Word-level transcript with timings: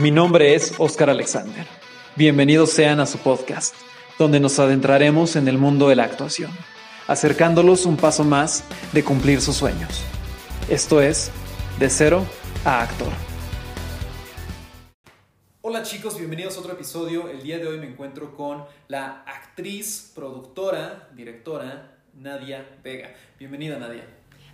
Mi 0.00 0.10
nombre 0.10 0.54
es 0.54 0.72
Oscar 0.78 1.10
Alexander. 1.10 1.66
Bienvenidos 2.16 2.70
sean 2.70 3.00
a 3.00 3.06
su 3.06 3.18
podcast, 3.18 3.74
donde 4.18 4.40
nos 4.40 4.58
adentraremos 4.58 5.36
en 5.36 5.46
el 5.46 5.58
mundo 5.58 5.90
de 5.90 5.96
la 5.96 6.04
actuación, 6.04 6.50
acercándolos 7.06 7.84
un 7.84 7.98
paso 7.98 8.24
más 8.24 8.64
de 8.94 9.04
cumplir 9.04 9.42
sus 9.42 9.56
sueños. 9.56 10.02
Esto 10.70 11.02
es 11.02 11.30
De 11.78 11.90
Cero 11.90 12.24
a 12.64 12.80
Actor. 12.80 13.12
Hola 15.60 15.82
chicos, 15.82 16.16
bienvenidos 16.16 16.56
a 16.56 16.60
otro 16.60 16.72
episodio. 16.72 17.28
El 17.28 17.42
día 17.42 17.58
de 17.58 17.68
hoy 17.68 17.78
me 17.78 17.86
encuentro 17.86 18.34
con 18.34 18.64
la 18.88 19.22
actriz, 19.26 20.12
productora, 20.14 21.10
directora 21.14 21.98
Nadia 22.14 22.66
Vega. 22.82 23.12
Bienvenida 23.38 23.78
Nadia. 23.78 24.06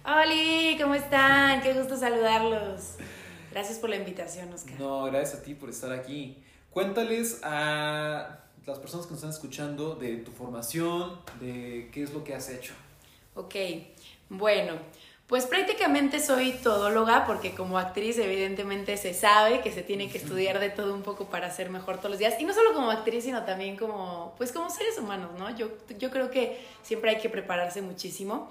Hola, 0.04 0.76
¿cómo 0.82 0.96
están? 0.96 1.62
Qué 1.62 1.72
gusto 1.72 1.96
saludarlos. 1.96 2.96
Gracias 3.56 3.78
por 3.78 3.88
la 3.88 3.96
invitación, 3.96 4.52
Oscar. 4.52 4.78
No, 4.78 5.04
gracias 5.04 5.40
a 5.40 5.42
ti 5.42 5.54
por 5.54 5.70
estar 5.70 5.90
aquí. 5.90 6.36
Cuéntales 6.68 7.40
a 7.42 8.40
las 8.66 8.78
personas 8.78 9.06
que 9.06 9.12
nos 9.12 9.20
están 9.20 9.30
escuchando 9.30 9.94
de 9.94 10.18
tu 10.18 10.30
formación, 10.30 11.18
de 11.40 11.88
qué 11.90 12.02
es 12.02 12.12
lo 12.12 12.22
que 12.22 12.34
has 12.34 12.50
hecho. 12.50 12.74
Ok, 13.34 13.54
bueno, 14.28 14.74
pues 15.26 15.46
prácticamente 15.46 16.20
soy 16.20 16.52
todóloga 16.52 17.24
porque 17.24 17.54
como 17.54 17.78
actriz 17.78 18.18
evidentemente 18.18 18.98
se 18.98 19.14
sabe 19.14 19.62
que 19.62 19.72
se 19.72 19.82
tiene 19.82 20.10
que 20.10 20.18
estudiar 20.18 20.60
de 20.60 20.68
todo 20.68 20.92
un 20.92 21.00
poco 21.00 21.30
para 21.30 21.50
ser 21.50 21.70
mejor 21.70 21.96
todos 21.96 22.10
los 22.10 22.18
días 22.18 22.34
y 22.38 22.44
no 22.44 22.52
solo 22.52 22.74
como 22.74 22.90
actriz 22.90 23.24
sino 23.24 23.42
también 23.46 23.78
como 23.78 24.34
pues 24.36 24.52
como 24.52 24.68
seres 24.68 24.98
humanos, 24.98 25.30
¿no? 25.38 25.56
Yo, 25.56 25.70
yo 25.98 26.10
creo 26.10 26.30
que 26.30 26.60
siempre 26.82 27.08
hay 27.08 27.22
que 27.22 27.30
prepararse 27.30 27.80
muchísimo. 27.80 28.50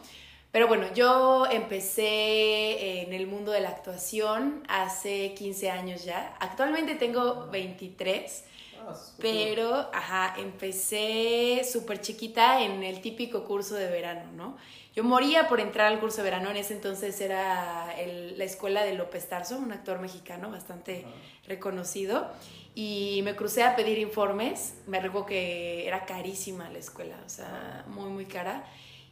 Pero 0.55 0.69
bueno, 0.69 0.87
yo 0.93 1.45
empecé 1.51 3.01
en 3.01 3.11
el 3.11 3.27
mundo 3.27 3.51
de 3.51 3.59
la 3.59 3.67
actuación 3.67 4.63
hace 4.69 5.33
15 5.33 5.69
años 5.69 6.05
ya. 6.05 6.33
Actualmente 6.39 6.95
tengo 6.95 7.47
23. 7.47 8.45
Ah, 8.79 8.93
pero, 9.19 9.89
ajá, 9.93 10.35
empecé 10.37 11.61
súper 11.69 11.99
chiquita 11.99 12.63
en 12.63 12.83
el 12.83 13.01
típico 13.01 13.43
curso 13.43 13.75
de 13.75 13.87
verano, 13.87 14.31
¿no? 14.31 14.57
Yo 14.95 15.03
moría 15.03 15.49
por 15.49 15.59
entrar 15.59 15.87
al 15.87 15.99
curso 15.99 16.19
de 16.19 16.23
verano, 16.23 16.49
en 16.51 16.55
ese 16.55 16.73
entonces 16.73 17.19
era 17.19 17.93
la 17.97 18.43
escuela 18.45 18.85
de 18.85 18.93
López 18.93 19.27
Tarso, 19.27 19.57
un 19.57 19.73
actor 19.73 19.99
mexicano 19.99 20.49
bastante 20.51 21.03
reconocido, 21.45 22.31
y 22.73 23.19
me 23.25 23.35
crucé 23.35 23.63
a 23.63 23.75
pedir 23.75 23.99
informes, 23.99 24.75
me 24.87 25.01
recuerdo 25.01 25.25
que 25.25 25.85
era 25.85 26.05
carísima 26.05 26.69
la 26.69 26.79
escuela, 26.79 27.17
o 27.25 27.29
sea, 27.29 27.83
muy, 27.89 28.09
muy 28.09 28.25
cara, 28.25 28.63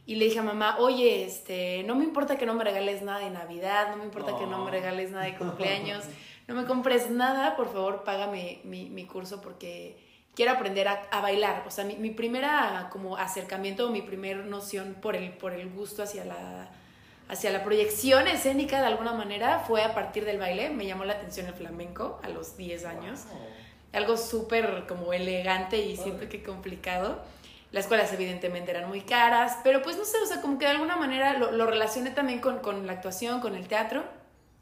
y 0.06 0.16
le 0.16 0.26
dije 0.26 0.38
a 0.38 0.42
mamá, 0.42 0.76
oye, 0.78 1.24
este, 1.24 1.82
no 1.84 1.94
me 1.94 2.04
importa 2.04 2.36
que 2.36 2.46
no 2.46 2.54
me 2.54 2.64
regales 2.64 3.02
nada 3.02 3.20
de 3.20 3.30
Navidad, 3.30 3.90
no 3.90 3.96
me 3.96 4.04
importa 4.04 4.36
que 4.38 4.46
no 4.46 4.64
me 4.64 4.70
regales 4.70 5.10
nada 5.10 5.24
de 5.24 5.34
cumpleaños, 5.38 6.04
no 6.46 6.54
me 6.54 6.64
compres 6.64 7.10
nada, 7.10 7.56
por 7.56 7.72
favor, 7.72 8.04
págame 8.04 8.60
mi, 8.64 8.90
mi 8.90 9.06
curso 9.06 9.40
porque 9.40 9.96
quiero 10.34 10.52
aprender 10.52 10.88
a, 10.88 11.06
a 11.10 11.20
bailar. 11.20 11.64
O 11.66 11.70
sea, 11.70 11.84
mi, 11.84 11.96
mi, 11.96 12.10
primera 12.10 12.88
como 12.92 13.16
acercamiento, 13.16 13.90
mi 13.90 14.02
primer 14.02 14.44
noción 14.44 14.96
por 15.00 15.16
el, 15.16 15.30
por 15.30 15.52
el 15.52 15.70
gusto 15.70 16.02
hacia 16.02 16.24
la, 16.24 16.70
hacia 17.28 17.50
la 17.50 17.64
proyección 17.64 18.26
escénica 18.28 18.80
de 18.80 18.86
alguna 18.86 19.12
manera 19.12 19.60
fue 19.60 19.82
a 19.82 19.94
partir 19.94 20.24
del 20.24 20.38
baile. 20.38 20.70
Me 20.70 20.86
llamó 20.86 21.04
la 21.04 21.14
atención 21.14 21.46
el 21.46 21.54
flamenco 21.54 22.20
a 22.22 22.28
los 22.28 22.56
10 22.56 22.84
años. 22.84 23.20
Algo 23.92 24.16
súper 24.16 24.86
como 24.88 25.12
elegante 25.12 25.78
y 25.78 25.96
siento 25.96 26.28
que 26.28 26.42
complicado. 26.42 27.22
Las 27.74 27.86
escuelas 27.86 28.12
evidentemente 28.12 28.70
eran 28.70 28.88
muy 28.88 29.00
caras, 29.00 29.58
pero 29.64 29.82
pues 29.82 29.96
no 29.96 30.04
sé, 30.04 30.16
o 30.18 30.26
sea, 30.26 30.40
como 30.40 30.60
que 30.60 30.64
de 30.64 30.70
alguna 30.70 30.94
manera 30.94 31.36
lo, 31.36 31.50
lo 31.50 31.66
relacioné 31.66 32.12
también 32.12 32.38
con, 32.38 32.60
con, 32.60 32.86
la 32.86 32.92
actuación, 32.92 33.40
con 33.40 33.56
el 33.56 33.66
teatro 33.66 34.04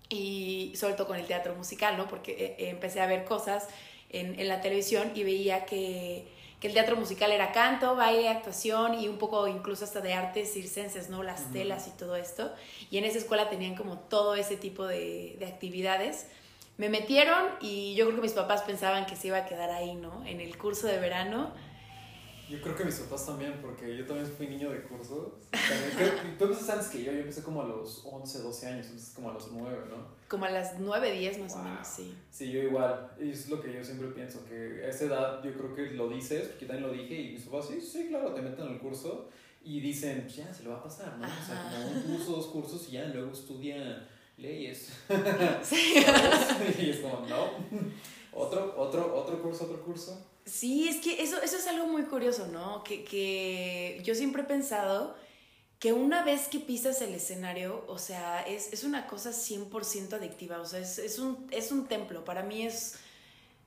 y 0.09 0.73
sobre 0.77 0.95
todo 0.95 1.09
con 1.09 1.19
el 1.19 1.27
teatro 1.27 1.55
musical, 1.55 1.99
¿no? 1.99 2.09
Porque 2.09 2.57
eh, 2.59 2.71
empecé 2.71 3.03
a 3.03 3.07
ver 3.07 3.27
cosas 3.27 3.69
en, 4.09 4.41
en 4.41 4.49
la 4.49 4.63
televisión 4.63 5.13
y 5.15 5.25
veía 5.25 5.67
que, 5.67 6.27
que, 6.59 6.69
el 6.69 6.73
teatro 6.73 6.97
musical 6.97 7.33
era 7.33 7.53
canto, 7.53 7.97
baile, 7.97 8.31
actuación 8.31 8.99
y 8.99 9.09
un 9.09 9.19
poco 9.19 9.47
incluso 9.47 9.85
hasta 9.85 10.01
de 10.01 10.15
artes 10.15 10.51
circenses, 10.51 11.11
¿no? 11.11 11.23
Las 11.23 11.53
telas 11.53 11.89
y 11.89 11.91
todo 11.91 12.17
esto. 12.17 12.51
Y 12.91 12.97
en 12.97 13.05
esa 13.05 13.19
escuela 13.19 13.51
tenían 13.51 13.75
como 13.75 13.99
todo 13.99 14.37
ese 14.37 14.57
tipo 14.57 14.87
de, 14.87 15.37
de 15.39 15.45
actividades 15.45 16.29
me 16.79 16.89
metieron 16.89 17.45
y 17.61 17.95
yo 17.95 18.07
creo 18.07 18.17
que 18.17 18.23
mis 18.23 18.33
papás 18.33 18.63
pensaban 18.63 19.05
que 19.05 19.17
se 19.17 19.27
iba 19.27 19.37
a 19.37 19.45
quedar 19.45 19.69
ahí, 19.69 19.95
¿no? 19.97 20.25
En 20.25 20.41
el 20.41 20.57
curso 20.57 20.87
de 20.87 20.99
verano 20.99 21.53
yo 22.53 22.61
creo 22.61 22.77
que 22.77 22.85
mis 22.85 22.97
papás 22.97 23.25
también, 23.25 23.59
porque 23.63 23.97
yo 23.97 24.05
también 24.05 24.27
fui 24.27 24.47
niño 24.47 24.71
de 24.71 24.83
curso. 24.83 25.39
tú 26.39 26.45
empezaste 26.45 26.73
antes 26.73 26.89
que 26.89 27.03
yo, 27.03 27.13
yo 27.13 27.21
empecé 27.21 27.43
como 27.43 27.63
a 27.63 27.67
los 27.67 28.03
11, 28.05 28.43
12 28.43 28.67
años, 28.67 28.87
entonces 28.87 29.15
como 29.15 29.31
a 29.31 29.33
los 29.33 29.51
9, 29.53 29.79
¿no? 29.89 30.07
Como 30.29 30.45
a 30.45 30.51
las 30.51 30.79
9, 30.79 31.13
10 31.13 31.39
más 31.39 31.55
o 31.55 31.63
menos, 31.63 31.89
sí. 31.89 32.15
Sí, 32.31 32.53
yo 32.53 32.63
igual. 32.63 33.11
Y 33.19 33.31
es 33.31 33.49
lo 33.49 33.59
que 33.63 33.73
yo 33.73 33.83
siempre 33.83 34.09
pienso, 34.09 34.45
que 34.45 34.85
a 34.85 34.89
esa 34.89 35.07
edad 35.07 35.43
yo 35.43 35.55
creo 35.55 35.75
que 35.75 35.95
lo 35.95 36.11
dices, 36.11 36.49
porque 36.49 36.67
también 36.67 36.89
lo 36.89 36.93
dije, 36.93 37.15
y 37.15 37.33
mis 37.33 37.45
papás, 37.45 37.69
sí, 37.69 37.81
sí, 37.81 38.09
claro, 38.09 38.35
te 38.35 38.43
meten 38.43 38.67
al 38.67 38.79
curso 38.79 39.31
y 39.65 39.81
dicen, 39.81 40.21
pues 40.23 40.37
ya, 40.37 40.53
se 40.53 40.65
lo 40.65 40.71
va 40.73 40.77
a 40.77 40.83
pasar, 40.83 41.17
¿no? 41.19 41.27
O 41.27 41.47
sea, 41.47 41.71
como 41.73 41.91
un 41.91 42.03
curso, 42.03 42.33
dos 42.33 42.47
cursos 42.49 42.87
y 42.91 42.93
ya, 42.93 43.07
luego 43.07 43.33
estudia 43.33 44.07
leyes. 44.37 44.93
Sí. 45.63 46.05
y 46.79 46.91
es 46.91 46.99
como, 46.99 47.27
no. 47.27 47.51
Otro, 48.35 48.75
otro, 48.77 49.15
otro 49.15 49.41
curso, 49.41 49.65
otro 49.65 49.83
curso. 49.83 50.32
Sí, 50.45 50.89
es 50.89 50.97
que 50.97 51.23
eso, 51.23 51.41
eso 51.41 51.57
es 51.57 51.67
algo 51.67 51.87
muy 51.87 52.03
curioso, 52.03 52.49
¿no? 52.49 52.83
Que, 52.83 53.05
que 53.05 54.01
yo 54.05 54.15
siempre 54.15 54.43
he 54.43 54.45
pensado 54.45 55.17
que 55.79 55.93
una 55.93 56.23
vez 56.23 56.49
que 56.49 56.61
pisas 56.61 57.01
el 57.03 57.15
escenario, 57.15 57.85
o 57.89 57.99
sea, 57.99 58.43
es, 58.43 58.73
es 58.73 58.85
una 58.85 59.07
cosa 59.07 59.31
100% 59.31 60.13
adictiva, 60.13 60.61
o 60.61 60.65
sea, 60.65 60.79
es, 60.79 60.99
es, 60.99 61.19
un, 61.19 61.49
es 61.51 61.73
un 61.73 61.89
templo, 61.89 62.25
para 62.25 62.43
mí 62.45 62.65
es, 62.65 62.95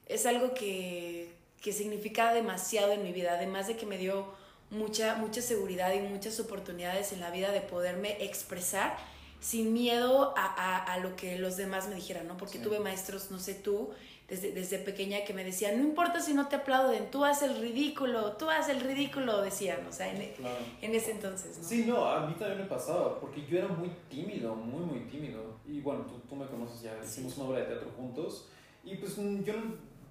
es 0.05 0.25
algo 0.25 0.53
que, 0.53 1.33
que 1.61 1.73
significa 1.73 2.33
demasiado 2.33 2.93
en 2.93 3.03
mi 3.03 3.11
vida, 3.11 3.33
además 3.33 3.67
de 3.67 3.75
que 3.75 3.85
me 3.85 3.97
dio 3.97 4.33
mucha, 4.69 5.15
mucha 5.15 5.41
seguridad 5.41 5.93
y 5.93 5.99
muchas 5.99 6.39
oportunidades 6.39 7.11
en 7.11 7.19
la 7.19 7.31
vida 7.31 7.51
de 7.51 7.61
poderme 7.61 8.23
expresar 8.23 8.97
sin 9.45 9.73
miedo 9.73 10.33
a, 10.35 10.43
a, 10.43 10.93
a 10.93 10.97
lo 10.97 11.15
que 11.15 11.37
los 11.37 11.55
demás 11.55 11.87
me 11.87 11.93
dijeran, 11.93 12.27
¿no? 12.27 12.35
Porque 12.35 12.57
tuve 12.57 12.79
maestros, 12.79 13.29
no 13.29 13.37
sé 13.37 13.53
tú, 13.53 13.91
desde, 14.27 14.51
desde 14.53 14.79
pequeña 14.79 15.23
que 15.23 15.35
me 15.35 15.43
decían, 15.43 15.79
no 15.79 15.87
importa 15.87 16.19
si 16.19 16.33
no 16.33 16.47
te 16.47 16.55
aplauden, 16.55 17.11
tú 17.11 17.23
haces 17.23 17.51
el 17.51 17.61
ridículo, 17.61 18.31
tú 18.37 18.49
haces 18.49 18.75
el 18.75 18.81
ridículo, 18.81 19.43
decían, 19.43 19.85
o 19.87 19.91
sea, 19.91 20.11
en, 20.11 20.33
en 20.81 20.95
ese 20.95 21.11
entonces. 21.11 21.59
¿no? 21.59 21.63
Sí, 21.63 21.85
no, 21.85 22.09
a 22.09 22.25
mí 22.25 22.33
también 22.39 22.61
me 22.61 22.65
pasaba, 22.65 23.19
porque 23.19 23.45
yo 23.45 23.59
era 23.59 23.67
muy 23.67 23.91
tímido, 24.09 24.55
muy, 24.55 24.83
muy 24.83 24.99
tímido. 25.01 25.59
Y 25.67 25.79
bueno, 25.79 26.05
tú, 26.05 26.19
tú 26.27 26.35
me 26.35 26.47
conoces 26.47 26.81
ya, 26.81 26.99
hicimos 27.03 27.37
una 27.37 27.49
obra 27.49 27.59
de 27.59 27.65
teatro 27.65 27.91
juntos, 27.95 28.47
y 28.83 28.95
pues 28.95 29.15
mm, 29.15 29.43
yo 29.43 29.53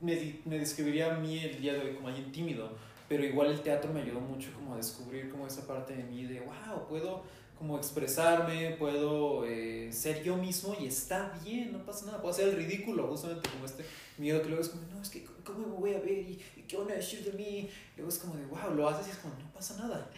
me, 0.01 0.37
me 0.45 0.61
describiría 0.61 1.13
a 1.13 1.19
mí 1.19 1.41
el 1.41 1.61
día 1.61 1.73
de 1.73 1.81
hoy 1.81 1.95
como 1.97 2.07
alguien 2.07 2.31
tímido, 2.31 2.71
pero 3.09 3.25
igual 3.25 3.51
el 3.51 3.61
teatro 3.63 3.93
me 3.93 4.03
ayudó 4.03 4.21
mucho 4.21 4.53
como 4.55 4.75
a 4.75 4.77
descubrir 4.77 5.29
como 5.29 5.45
esa 5.49 5.67
parte 5.67 5.97
de 5.97 6.05
mí 6.05 6.25
de, 6.25 6.39
wow, 6.39 6.87
puedo 6.89 7.25
como 7.59 7.77
expresarme, 7.79 8.77
puedo 8.79 9.45
eh, 9.47 9.91
ser 9.93 10.23
yo 10.23 10.37
mismo 10.37 10.77
y 10.81 10.87
está 10.87 11.39
bien, 11.45 11.73
no 11.73 11.85
pasa 11.85 12.07
nada, 12.07 12.19
puedo 12.19 12.35
hacer 12.35 12.49
el 12.49 12.57
ridículo, 12.57 13.07
justamente 13.09 13.49
como 13.49 13.65
este 13.65 13.85
miedo 14.19 14.43
que 14.43 14.49
luego 14.49 14.63
es 14.63 14.69
como, 14.69 14.83
no, 14.93 15.01
es 15.01 15.09
que, 15.09 15.25
¿cómo 15.45 15.67
me 15.67 15.75
voy 15.75 15.95
a 15.95 16.01
ver? 16.01 16.19
¿Y, 16.19 16.41
qué 16.67 16.77
van 16.77 16.91
a 16.91 16.95
decir 16.95 17.23
de 17.25 17.33
mí? 17.33 17.69
Luego 17.97 18.11
es 18.11 18.19
como 18.19 18.35
de, 18.37 18.47
wow, 18.47 18.75
lo 18.75 18.89
haces 18.89 19.09
y 19.09 19.11
es 19.11 19.19
como, 19.19 19.35
no 19.35 19.53
pasa 19.53 19.77
nada. 19.77 20.11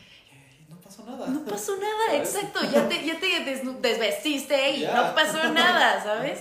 No 0.68 0.76
pasó 0.80 1.04
nada. 1.04 1.26
No 1.26 1.44
pasó 1.44 1.76
nada, 1.76 2.16
exacto. 2.20 2.60
Ya 2.72 2.88
te, 2.88 3.04
ya 3.04 3.18
te 3.18 3.62
desvestiste 3.80 4.70
y 4.70 4.84
no 4.84 5.14
pasó 5.14 5.48
nada, 5.52 6.02
¿sabes? 6.02 6.40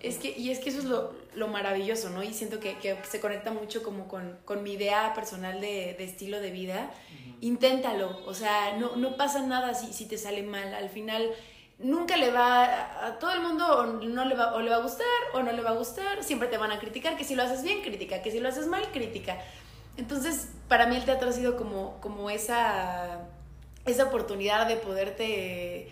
Es 0.00 0.18
que, 0.18 0.36
y 0.36 0.50
es 0.50 0.58
que 0.58 0.70
eso 0.70 0.80
es 0.80 0.84
lo, 0.86 1.14
lo 1.34 1.48
maravilloso, 1.48 2.10
¿no? 2.10 2.22
Y 2.22 2.34
siento 2.34 2.58
que, 2.58 2.76
que, 2.78 2.96
se 3.08 3.20
conecta 3.20 3.52
mucho 3.52 3.82
como 3.82 4.08
con, 4.08 4.36
con 4.44 4.62
mi 4.62 4.72
idea 4.72 5.14
personal 5.14 5.60
de, 5.60 5.94
de 5.96 6.04
estilo 6.04 6.40
de 6.40 6.50
vida. 6.50 6.90
Inténtalo, 7.40 8.20
o 8.26 8.34
sea, 8.34 8.76
no, 8.78 8.96
no 8.96 9.16
pasa 9.16 9.42
nada 9.42 9.74
si, 9.74 9.92
si 9.92 10.06
te 10.06 10.18
sale 10.18 10.42
mal. 10.42 10.74
Al 10.74 10.90
final 10.90 11.32
nunca 11.82 12.16
le 12.16 12.30
va 12.30 13.06
a, 13.06 13.18
todo 13.18 13.32
el 13.32 13.40
mundo 13.40 13.66
o 13.66 13.86
no 13.86 14.24
le 14.24 14.34
va 14.34 14.54
o 14.54 14.60
le 14.60 14.70
va 14.70 14.76
a 14.76 14.82
gustar 14.82 15.06
o 15.34 15.42
no 15.42 15.52
le 15.52 15.62
va 15.62 15.70
a 15.70 15.74
gustar, 15.74 16.22
siempre 16.22 16.48
te 16.48 16.56
van 16.56 16.70
a 16.72 16.78
criticar, 16.78 17.16
que 17.16 17.24
si 17.24 17.34
lo 17.34 17.42
haces 17.42 17.62
bien, 17.62 17.82
crítica, 17.82 18.22
que 18.22 18.30
si 18.30 18.40
lo 18.40 18.48
haces 18.48 18.66
mal, 18.66 18.90
crítica. 18.92 19.38
Entonces, 19.96 20.48
para 20.68 20.86
mí 20.86 20.96
el 20.96 21.04
teatro 21.04 21.28
ha 21.28 21.32
sido 21.32 21.56
como, 21.56 22.00
como 22.00 22.30
esa, 22.30 23.28
esa 23.84 24.04
oportunidad 24.04 24.68
de 24.68 24.76
poderte 24.76 25.88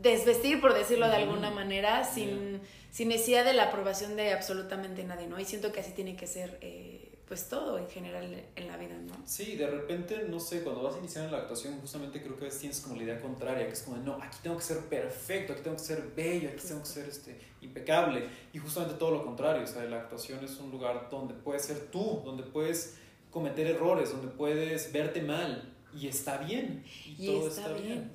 desvestir, 0.00 0.60
por 0.60 0.74
decirlo 0.74 1.08
de 1.08 1.16
alguna 1.16 1.50
manera, 1.50 2.04
sin, 2.04 2.60
sin 2.90 3.08
necesidad 3.08 3.44
de 3.44 3.52
la 3.52 3.64
aprobación 3.64 4.16
de 4.16 4.32
absolutamente 4.32 5.04
nadie, 5.04 5.26
¿no? 5.26 5.38
Y 5.40 5.44
siento 5.44 5.72
que 5.72 5.80
así 5.80 5.92
tiene 5.92 6.16
que 6.16 6.26
ser 6.26 6.58
eh, 6.60 7.08
pues 7.28 7.48
todo 7.48 7.76
en 7.76 7.88
general 7.90 8.42
en 8.56 8.68
la 8.68 8.78
vida, 8.78 8.94
¿no? 8.94 9.14
Sí, 9.26 9.56
de 9.56 9.66
repente, 9.66 10.24
no 10.28 10.40
sé, 10.40 10.62
cuando 10.62 10.82
vas 10.82 10.94
a 10.94 10.98
iniciar 10.98 11.26
en 11.26 11.32
la 11.32 11.38
actuación, 11.38 11.78
justamente 11.78 12.22
creo 12.22 12.36
que 12.36 12.42
a 12.42 12.46
veces 12.46 12.60
tienes 12.60 12.80
como 12.80 12.96
la 12.96 13.02
idea 13.02 13.20
contraria, 13.20 13.66
que 13.66 13.74
es 13.74 13.82
como, 13.82 13.98
no, 13.98 14.14
aquí 14.14 14.38
tengo 14.42 14.56
que 14.56 14.62
ser 14.62 14.78
perfecto, 14.86 15.52
aquí 15.52 15.62
tengo 15.62 15.76
que 15.76 15.82
ser 15.82 16.02
bello, 16.16 16.48
aquí 16.48 16.66
tengo 16.66 16.80
que 16.80 16.88
ser 16.88 17.06
este, 17.06 17.38
impecable, 17.60 18.26
y 18.54 18.58
justamente 18.58 18.98
todo 18.98 19.10
lo 19.10 19.24
contrario, 19.26 19.64
o 19.64 19.66
sea, 19.66 19.84
la 19.84 19.98
actuación 19.98 20.42
es 20.42 20.58
un 20.58 20.70
lugar 20.70 21.08
donde 21.10 21.34
puedes 21.34 21.64
ser 21.64 21.90
tú, 21.90 22.22
donde 22.24 22.44
puedes 22.44 22.96
cometer 23.30 23.66
errores, 23.66 24.10
donde 24.10 24.28
puedes 24.28 24.90
verte 24.90 25.20
mal, 25.20 25.74
y 25.94 26.06
está 26.08 26.38
bien, 26.38 26.84
y, 27.06 27.26
todo 27.26 27.48
está, 27.48 27.72
bien. 27.72 28.10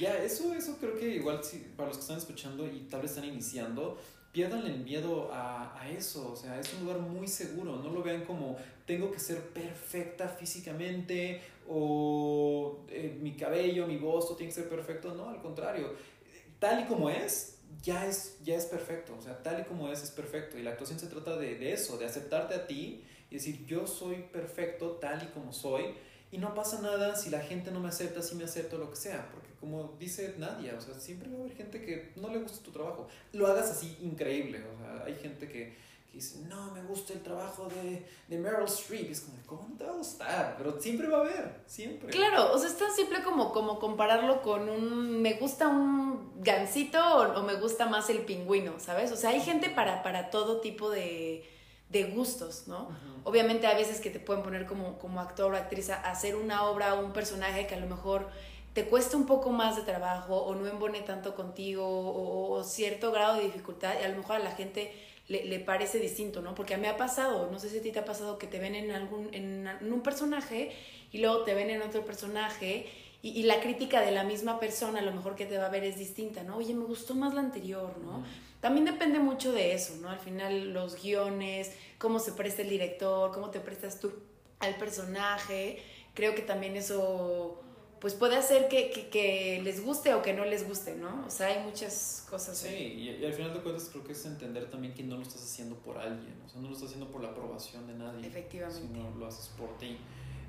ya, 0.00 0.16
eso, 0.22 0.54
eso 0.54 0.76
creo 0.78 0.98
que 0.98 1.16
igual 1.16 1.40
para 1.76 1.88
los 1.88 1.98
que 1.98 2.02
están 2.02 2.18
escuchando 2.18 2.66
y 2.66 2.80
tal 2.90 3.02
vez 3.02 3.12
están 3.12 3.24
iniciando, 3.24 3.98
pierdan 4.32 4.66
el 4.66 4.78
miedo 4.78 5.30
a, 5.32 5.78
a, 5.78 5.90
eso, 5.90 6.32
o 6.32 6.36
sea, 6.36 6.58
es 6.58 6.72
un 6.74 6.84
lugar 6.84 7.00
muy 7.00 7.28
seguro, 7.28 7.76
no 7.76 7.90
lo 7.90 8.02
vean 8.02 8.24
como 8.24 8.56
tengo 8.86 9.12
que 9.12 9.20
ser 9.20 9.40
perfecta 9.50 10.28
físicamente 10.28 11.42
o 11.68 12.84
eh, 12.88 13.16
mi 13.20 13.36
cabello, 13.36 13.86
mi 13.86 13.98
voz, 13.98 14.34
tiene 14.36 14.52
que 14.52 14.60
ser 14.60 14.68
perfecto, 14.68 15.14
no, 15.14 15.28
al 15.28 15.40
contrario, 15.42 15.94
tal 16.58 16.80
y 16.80 16.84
como 16.84 17.10
es, 17.10 17.58
ya 17.82 18.06
es, 18.06 18.38
ya 18.42 18.56
es 18.56 18.66
perfecto, 18.66 19.14
o 19.18 19.22
sea, 19.22 19.42
tal 19.42 19.60
y 19.60 19.64
como 19.64 19.88
es, 19.90 20.02
es 20.02 20.10
perfecto, 20.10 20.58
y 20.58 20.62
la 20.62 20.70
actuación 20.70 20.98
se 20.98 21.06
trata 21.06 21.36
de, 21.36 21.56
de 21.56 21.72
eso, 21.72 21.98
de 21.98 22.06
aceptarte 22.06 22.54
a 22.54 22.66
ti 22.66 23.04
y 23.30 23.34
decir, 23.34 23.64
yo 23.66 23.86
soy 23.86 24.16
perfecto 24.32 24.92
tal 24.92 25.22
y 25.22 25.26
como 25.26 25.52
soy, 25.52 25.94
y 26.32 26.38
no 26.38 26.54
pasa 26.54 26.80
nada 26.80 27.14
si 27.14 27.28
la 27.28 27.40
gente 27.40 27.70
no 27.70 27.78
me 27.78 27.90
acepta, 27.90 28.22
si 28.22 28.34
me 28.34 28.44
acepto, 28.44 28.78
lo 28.78 28.88
que 28.90 28.96
sea, 28.96 29.28
porque 29.30 29.50
como 29.60 29.94
dice 30.00 30.34
Nadia, 30.38 30.74
o 30.76 30.80
sea, 30.80 30.98
siempre 30.98 31.28
va 31.28 31.36
a 31.36 31.40
haber 31.40 31.54
gente 31.54 31.84
que 31.84 32.12
no 32.16 32.30
le 32.30 32.38
gusta 32.38 32.64
tu 32.64 32.72
trabajo. 32.72 33.06
Lo 33.32 33.46
hagas 33.46 33.70
así 33.70 33.98
increíble, 34.00 34.64
o 34.64 34.78
sea, 34.78 35.04
hay 35.04 35.14
gente 35.14 35.46
que, 35.46 35.76
que 36.10 36.14
dice, 36.14 36.38
no, 36.48 36.70
me 36.70 36.82
gusta 36.84 37.12
el 37.12 37.22
trabajo 37.22 37.68
de, 37.68 38.06
de 38.28 38.38
Meryl 38.38 38.64
Streep, 38.64 39.10
es 39.10 39.20
como, 39.20 39.36
¿cómo 39.44 39.68
no 39.68 39.76
te 39.76 39.84
va 39.84 39.90
a 39.90 39.96
gustar? 39.96 40.54
Pero 40.56 40.80
siempre 40.80 41.06
va 41.06 41.18
a 41.18 41.20
haber, 41.20 41.60
siempre. 41.66 42.08
Claro, 42.08 42.50
o 42.54 42.58
sea, 42.58 42.70
es 42.70 42.78
tan 42.78 42.92
simple 42.92 43.22
como, 43.22 43.52
como 43.52 43.78
compararlo 43.78 44.40
con 44.40 44.70
un, 44.70 45.20
me 45.20 45.34
gusta 45.34 45.68
un 45.68 46.42
gansito 46.42 46.98
o, 46.98 47.40
o 47.40 47.42
me 47.42 47.56
gusta 47.56 47.86
más 47.86 48.08
el 48.08 48.24
pingüino, 48.24 48.80
¿sabes? 48.80 49.12
O 49.12 49.16
sea, 49.16 49.30
hay 49.30 49.42
gente 49.42 49.68
para, 49.68 50.02
para 50.02 50.30
todo 50.30 50.62
tipo 50.62 50.88
de 50.88 51.44
de 51.92 52.04
gustos, 52.04 52.64
¿no? 52.66 52.88
Obviamente 53.24 53.66
hay 53.66 53.76
veces 53.76 54.00
que 54.00 54.10
te 54.10 54.18
pueden 54.18 54.42
poner 54.42 54.66
como, 54.66 54.98
como 54.98 55.20
actor 55.20 55.52
o 55.52 55.56
actriz 55.56 55.90
a 55.90 55.96
hacer 56.10 56.34
una 56.34 56.64
obra 56.64 56.94
o 56.94 57.04
un 57.04 57.12
personaje 57.12 57.66
que 57.66 57.74
a 57.74 57.80
lo 57.80 57.86
mejor 57.86 58.28
te 58.72 58.86
cuesta 58.86 59.16
un 59.16 59.26
poco 59.26 59.50
más 59.50 59.76
de 59.76 59.82
trabajo 59.82 60.36
o 60.36 60.54
no 60.54 60.66
embone 60.66 61.02
tanto 61.02 61.34
contigo 61.34 61.84
o, 61.84 62.64
cierto 62.64 63.12
grado 63.12 63.36
de 63.36 63.44
dificultad 63.44 63.94
y 64.00 64.04
a 64.04 64.08
lo 64.08 64.16
mejor 64.16 64.36
a 64.36 64.38
la 64.38 64.52
gente 64.52 64.92
le, 65.28 65.44
le, 65.44 65.60
parece 65.60 65.98
distinto, 65.98 66.40
¿no? 66.40 66.54
Porque 66.54 66.74
a 66.74 66.78
mí 66.78 66.86
ha 66.86 66.96
pasado, 66.96 67.50
no 67.50 67.58
sé 67.58 67.68
si 67.68 67.78
a 67.78 67.82
ti 67.82 67.92
te 67.92 67.98
ha 67.98 68.04
pasado 68.04 68.38
que 68.38 68.46
te 68.46 68.58
ven 68.58 68.74
en, 68.74 68.90
algún, 68.90 69.28
en, 69.32 69.68
un 69.92 70.00
personaje 70.00 70.72
y 71.12 71.18
luego 71.18 71.42
te 71.42 71.54
ven 71.54 71.68
en 71.70 71.82
otro 71.82 72.04
personaje 72.04 72.86
y, 73.20 73.38
y, 73.38 73.42
la 73.44 73.60
crítica 73.60 74.00
de 74.00 74.10
la 74.10 74.24
misma 74.24 74.58
persona 74.58 74.98
a 74.98 75.02
lo 75.02 75.12
mejor 75.12 75.36
que 75.36 75.46
te 75.46 75.58
va 75.58 75.66
a 75.66 75.68
ver 75.68 75.84
es 75.84 75.98
distinta, 75.98 76.42
¿no? 76.42 76.56
Oye, 76.56 76.74
me 76.74 76.84
gustó 76.84 77.14
más 77.14 77.34
la 77.34 77.40
anterior, 77.40 77.98
¿no? 77.98 78.24
También 78.62 78.84
depende 78.84 79.18
mucho 79.18 79.50
de 79.50 79.74
eso, 79.74 79.96
¿no? 79.96 80.08
Al 80.08 80.20
final 80.20 80.72
los 80.72 81.02
guiones, 81.02 81.72
cómo 81.98 82.20
se 82.20 82.30
presta 82.30 82.62
el 82.62 82.68
director, 82.68 83.32
cómo 83.32 83.50
te 83.50 83.58
prestas 83.58 83.98
tú 83.98 84.12
al 84.60 84.76
personaje. 84.76 85.82
Creo 86.14 86.36
que 86.36 86.42
también 86.42 86.76
eso 86.76 87.60
pues 87.98 88.14
puede 88.14 88.36
hacer 88.36 88.68
que, 88.68 89.08
que, 89.10 89.60
les 89.64 89.84
guste 89.84 90.14
o 90.14 90.22
que 90.22 90.32
no 90.32 90.44
les 90.44 90.66
guste, 90.66 90.94
¿no? 90.94 91.24
O 91.26 91.30
sea, 91.30 91.48
hay 91.48 91.64
muchas 91.64 92.24
cosas. 92.30 92.56
Sí, 92.56 92.68
y, 92.68 93.24
al 93.24 93.32
final 93.32 93.52
de 93.52 93.60
cuentas 93.60 93.88
creo 93.90 94.04
que 94.04 94.12
es 94.12 94.24
entender 94.26 94.70
también 94.70 94.94
que 94.94 95.02
no 95.02 95.16
lo 95.16 95.22
estás 95.22 95.42
haciendo 95.42 95.74
por 95.76 95.98
alguien, 95.98 96.34
o 96.46 96.48
sea, 96.48 96.60
no 96.60 96.68
lo 96.68 96.74
estás 96.74 96.90
haciendo 96.90 97.10
por 97.10 97.20
la 97.20 97.30
aprobación 97.30 97.88
de 97.88 97.94
nadie. 97.94 98.28
Efectivamente. 98.28 98.80
Sino 98.80 99.10
lo 99.16 99.26
haces 99.26 99.48
por 99.58 99.76
ti. 99.78 99.98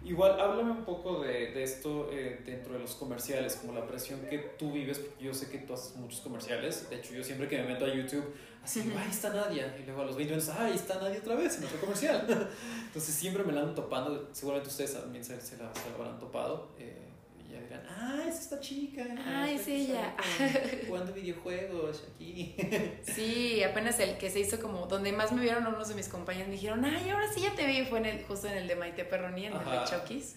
Igual, 0.06 0.40
háblame 0.40 0.72
un 0.72 0.84
poco 0.84 1.22
de, 1.22 1.52
de 1.52 1.64
esto 1.64 2.10
eh, 2.12 2.42
dentro 2.46 2.74
de 2.74 2.80
los 2.80 2.96
comerciales, 2.96 3.56
como 3.56 3.74
la 3.74 3.88
presión 3.88 4.20
que 4.30 4.38
tú 4.38 4.72
vives, 4.72 5.00
porque 5.00 5.24
yo 5.24 5.34
sé 5.34 5.50
que 5.50 5.60
tú 5.60 5.74
haces 5.74 5.96
muchos 5.96 6.20
comerciales, 6.20 6.90
de 6.90 6.98
hecho 6.98 7.14
yo 7.14 7.24
siempre 7.24 7.48
que 7.48 7.58
me 7.60 7.70
meto 7.70 7.86
a 7.86 7.94
YouTube, 7.94 8.34
así, 8.62 8.82
ahí 8.82 9.10
está 9.10 9.30
Nadia, 9.30 9.78
y 9.82 9.86
luego 9.86 10.02
a 10.02 10.06
los 10.06 10.18
20 10.18 10.34
años, 10.34 10.50
ahí 10.50 10.74
está 10.74 10.96
Nadia 10.96 11.20
otra 11.20 11.36
vez 11.36 11.58
en 11.58 11.64
otro 11.64 11.80
comercial. 11.80 12.26
Entonces 12.88 13.16
siempre 13.16 13.44
me 13.46 13.54
la 13.54 13.62
han 13.62 13.76
topando, 13.76 14.28
seguramente 14.34 14.70
ustedes 14.70 14.94
también 14.94 15.24
se, 15.24 15.40
se, 15.40 15.56
la, 15.58 15.74
se 15.74 15.90
la 15.90 15.96
habrán 15.96 16.20
topado. 16.20 16.70
Eh, 16.78 17.08
ya 17.54 17.60
dirán, 17.62 17.84
ah, 17.88 18.24
es 18.28 18.40
esta 18.40 18.60
chica. 18.60 19.06
Ah, 19.26 19.50
es 19.50 19.68
ella. 19.68 20.16
Jugando 20.88 21.14
videojuegos 21.14 22.04
aquí. 22.16 22.56
sí, 23.04 23.64
apenas 23.64 24.00
el 24.00 24.18
que 24.18 24.30
se 24.30 24.40
hizo 24.40 24.60
como, 24.60 24.88
donde 24.88 25.12
más 25.12 25.32
me 25.32 25.42
vieron 25.42 25.68
unos 25.68 25.90
de 25.90 25.96
mis 25.96 26.08
compañeros, 26.08 26.48
me 26.50 26.56
dijeron, 26.56 26.84
ay, 26.84 27.10
ahora 27.10 27.32
sí 27.32 27.42
ya 27.42 27.54
te 27.56 27.66
vi, 27.68 27.86
fue 27.86 28.00
en 28.00 28.06
el, 28.06 28.24
justo 28.24 28.48
en 28.48 28.58
el 28.58 28.68
de 28.68 28.76
Maite 28.76 29.06
Perroni, 29.06 29.46
en 29.46 29.54
el 29.54 29.60
de 29.60 29.84
Chokis. 29.90 30.36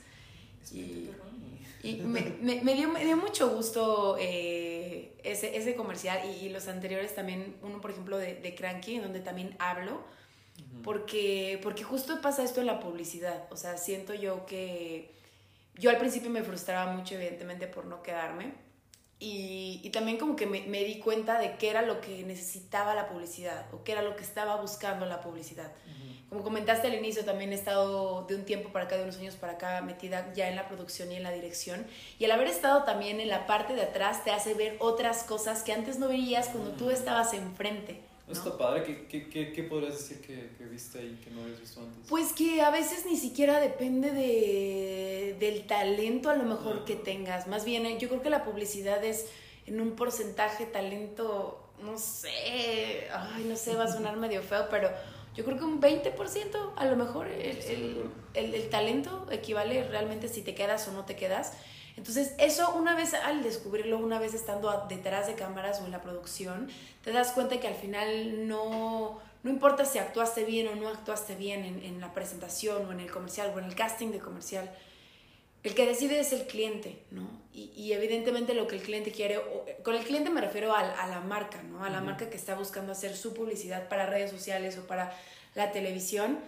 Y, 0.72 1.10
y 1.82 1.96
me, 2.02 2.36
me, 2.40 2.60
me, 2.62 2.74
dio, 2.74 2.88
me 2.88 3.04
dio 3.04 3.16
mucho 3.16 3.48
gusto 3.50 4.16
eh, 4.18 5.14
ese, 5.22 5.56
ese 5.56 5.74
comercial 5.76 6.18
y, 6.24 6.46
y, 6.46 6.48
los 6.48 6.68
anteriores 6.68 7.14
también, 7.14 7.56
uno 7.62 7.80
por 7.80 7.92
ejemplo 7.92 8.18
de, 8.18 8.34
de 8.34 8.54
Cranky, 8.54 8.96
en 8.96 9.02
donde 9.02 9.20
también 9.20 9.54
hablo, 9.58 10.02
porque, 10.82 11.60
porque 11.62 11.82
justo 11.84 12.20
pasa 12.20 12.42
esto 12.42 12.60
en 12.60 12.66
la 12.66 12.80
publicidad, 12.80 13.46
o 13.50 13.56
sea, 13.56 13.76
siento 13.76 14.14
yo 14.14 14.46
que 14.46 15.14
yo 15.78 15.90
al 15.90 15.98
principio 15.98 16.30
me 16.30 16.42
frustraba 16.42 16.92
mucho, 16.92 17.14
evidentemente, 17.14 17.66
por 17.66 17.86
no 17.86 18.02
quedarme. 18.02 18.52
Y, 19.18 19.80
y 19.82 19.90
también 19.90 20.18
como 20.18 20.36
que 20.36 20.46
me, 20.46 20.62
me, 20.66 20.84
di 20.84 20.98
cuenta 20.98 21.38
de 21.38 21.56
qué 21.56 21.70
era 21.70 21.80
lo 21.80 22.02
que 22.02 22.22
necesitaba 22.24 22.94
la 22.94 23.08
publicidad 23.08 23.64
o 23.72 23.82
qué 23.82 23.92
era 23.92 24.02
lo 24.02 24.14
que 24.14 24.22
estaba 24.22 24.60
buscando 24.60 25.06
la 25.06 25.22
publicidad. 25.22 25.72
Uh 25.86 25.90
-huh. 25.90 26.16
Como 26.28 26.42
comentaste 26.42 26.88
al 26.88 26.94
inicio, 26.94 27.24
también 27.24 27.52
he 27.52 27.54
estado 27.54 28.26
de 28.26 28.34
un 28.34 28.44
tiempo 28.44 28.70
para 28.70 28.86
acá, 28.86 28.96
de 28.96 29.04
unos 29.04 29.16
años 29.16 29.36
para 29.36 29.54
acá, 29.54 29.80
metida 29.80 30.32
ya 30.34 30.48
en 30.48 30.56
la 30.56 30.66
producción 30.68 31.12
y 31.12 31.16
en 31.16 31.22
la 31.22 31.30
dirección. 31.30 31.86
Y 32.18 32.24
al 32.24 32.32
haber 32.32 32.48
estado 32.48 32.82
también 32.82 33.20
en 33.20 33.28
la 33.28 33.46
parte 33.46 33.74
de 33.74 33.82
atrás 33.82 34.24
te 34.24 34.32
hace 34.32 34.52
ver 34.54 34.76
otras 34.80 35.22
cosas 35.22 35.62
que 35.62 35.72
antes 35.72 35.98
no 35.98 36.08
veías 36.08 36.48
cuando 36.48 36.72
tú 36.72 36.90
estabas 36.90 37.32
enfrente. 37.32 38.00
¿No? 38.26 38.32
Está 38.32 38.58
padre. 38.58 38.82
¿Qué, 38.82 39.06
qué, 39.06 39.28
qué, 39.28 39.52
qué 39.52 39.62
podrías 39.62 39.96
decir 39.98 40.20
que, 40.20 40.50
que, 40.58 40.64
viste 40.64 40.98
ahí 40.98 41.20
que 41.22 41.30
no 41.30 41.42
habías 41.42 41.60
visto 41.60 41.80
antes? 41.80 42.08
Pues 42.08 42.32
que 42.32 42.60
a 42.60 42.70
veces 42.70 43.06
ni 43.06 43.16
siquiera 43.16 43.60
depende 43.60 44.10
de, 44.10 44.95
del 45.50 45.66
talento 45.66 46.30
a 46.30 46.34
lo 46.34 46.44
mejor 46.44 46.84
que 46.84 46.96
tengas. 46.96 47.46
Más 47.46 47.64
bien, 47.64 47.98
yo 47.98 48.08
creo 48.08 48.22
que 48.22 48.30
la 48.30 48.44
publicidad 48.44 49.04
es 49.04 49.26
en 49.66 49.80
un 49.80 49.96
porcentaje 49.96 50.66
talento, 50.66 51.70
no 51.82 51.98
sé, 51.98 53.08
ay, 53.12 53.44
no 53.44 53.56
sé, 53.56 53.74
va 53.74 53.84
a 53.84 53.92
sonar 53.92 54.16
medio 54.18 54.42
feo, 54.42 54.66
pero 54.70 54.90
yo 55.34 55.44
creo 55.44 55.58
que 55.58 55.64
un 55.64 55.80
20% 55.80 56.72
a 56.76 56.84
lo 56.86 56.96
mejor 56.96 57.26
el, 57.26 57.58
el, 57.58 58.10
el, 58.34 58.54
el 58.54 58.70
talento 58.70 59.26
equivale 59.30 59.86
realmente 59.88 60.28
si 60.28 60.42
te 60.42 60.54
quedas 60.54 60.88
o 60.88 60.92
no 60.92 61.04
te 61.04 61.16
quedas. 61.16 61.52
Entonces, 61.96 62.34
eso 62.38 62.74
una 62.74 62.94
vez 62.94 63.14
al 63.14 63.42
descubrirlo, 63.42 63.98
una 63.98 64.18
vez 64.18 64.34
estando 64.34 64.86
detrás 64.88 65.26
de 65.26 65.34
cámaras 65.34 65.80
o 65.80 65.86
en 65.86 65.92
la 65.92 66.02
producción, 66.02 66.68
te 67.02 67.10
das 67.10 67.32
cuenta 67.32 67.58
que 67.58 67.68
al 67.68 67.74
final 67.74 68.46
no, 68.46 69.18
no 69.42 69.50
importa 69.50 69.84
si 69.84 69.98
actuaste 69.98 70.44
bien 70.44 70.68
o 70.68 70.76
no 70.76 70.88
actuaste 70.88 71.34
bien 71.36 71.64
en, 71.64 71.82
en, 71.82 72.00
la 72.00 72.12
presentación 72.12 72.86
o 72.86 72.92
en 72.92 73.00
el 73.00 73.10
comercial 73.10 73.52
o 73.54 73.58
en 73.58 73.64
el 73.64 73.74
casting 73.74 74.10
de 74.10 74.18
comercial, 74.18 74.70
el 75.66 75.74
que 75.74 75.86
decide 75.86 76.20
es 76.20 76.32
el 76.32 76.46
cliente, 76.46 77.02
¿no? 77.10 77.28
Y, 77.52 77.72
y 77.76 77.92
evidentemente 77.92 78.54
lo 78.54 78.66
que 78.66 78.76
el 78.76 78.82
cliente 78.82 79.10
quiere, 79.10 79.40
con 79.82 79.94
el 79.94 80.04
cliente 80.04 80.30
me 80.30 80.40
refiero 80.40 80.74
a, 80.74 80.80
a 80.80 81.06
la 81.08 81.20
marca, 81.20 81.62
¿no? 81.62 81.84
A 81.84 81.90
la 81.90 81.98
uh 81.98 82.00
-huh. 82.02 82.04
marca 82.04 82.30
que 82.30 82.36
está 82.36 82.54
buscando 82.54 82.92
hacer 82.92 83.16
su 83.16 83.34
publicidad 83.34 83.88
para 83.88 84.06
redes 84.06 84.30
sociales 84.30 84.78
o 84.78 84.86
para 84.86 85.12
la 85.54 85.72
televisión. 85.72 86.38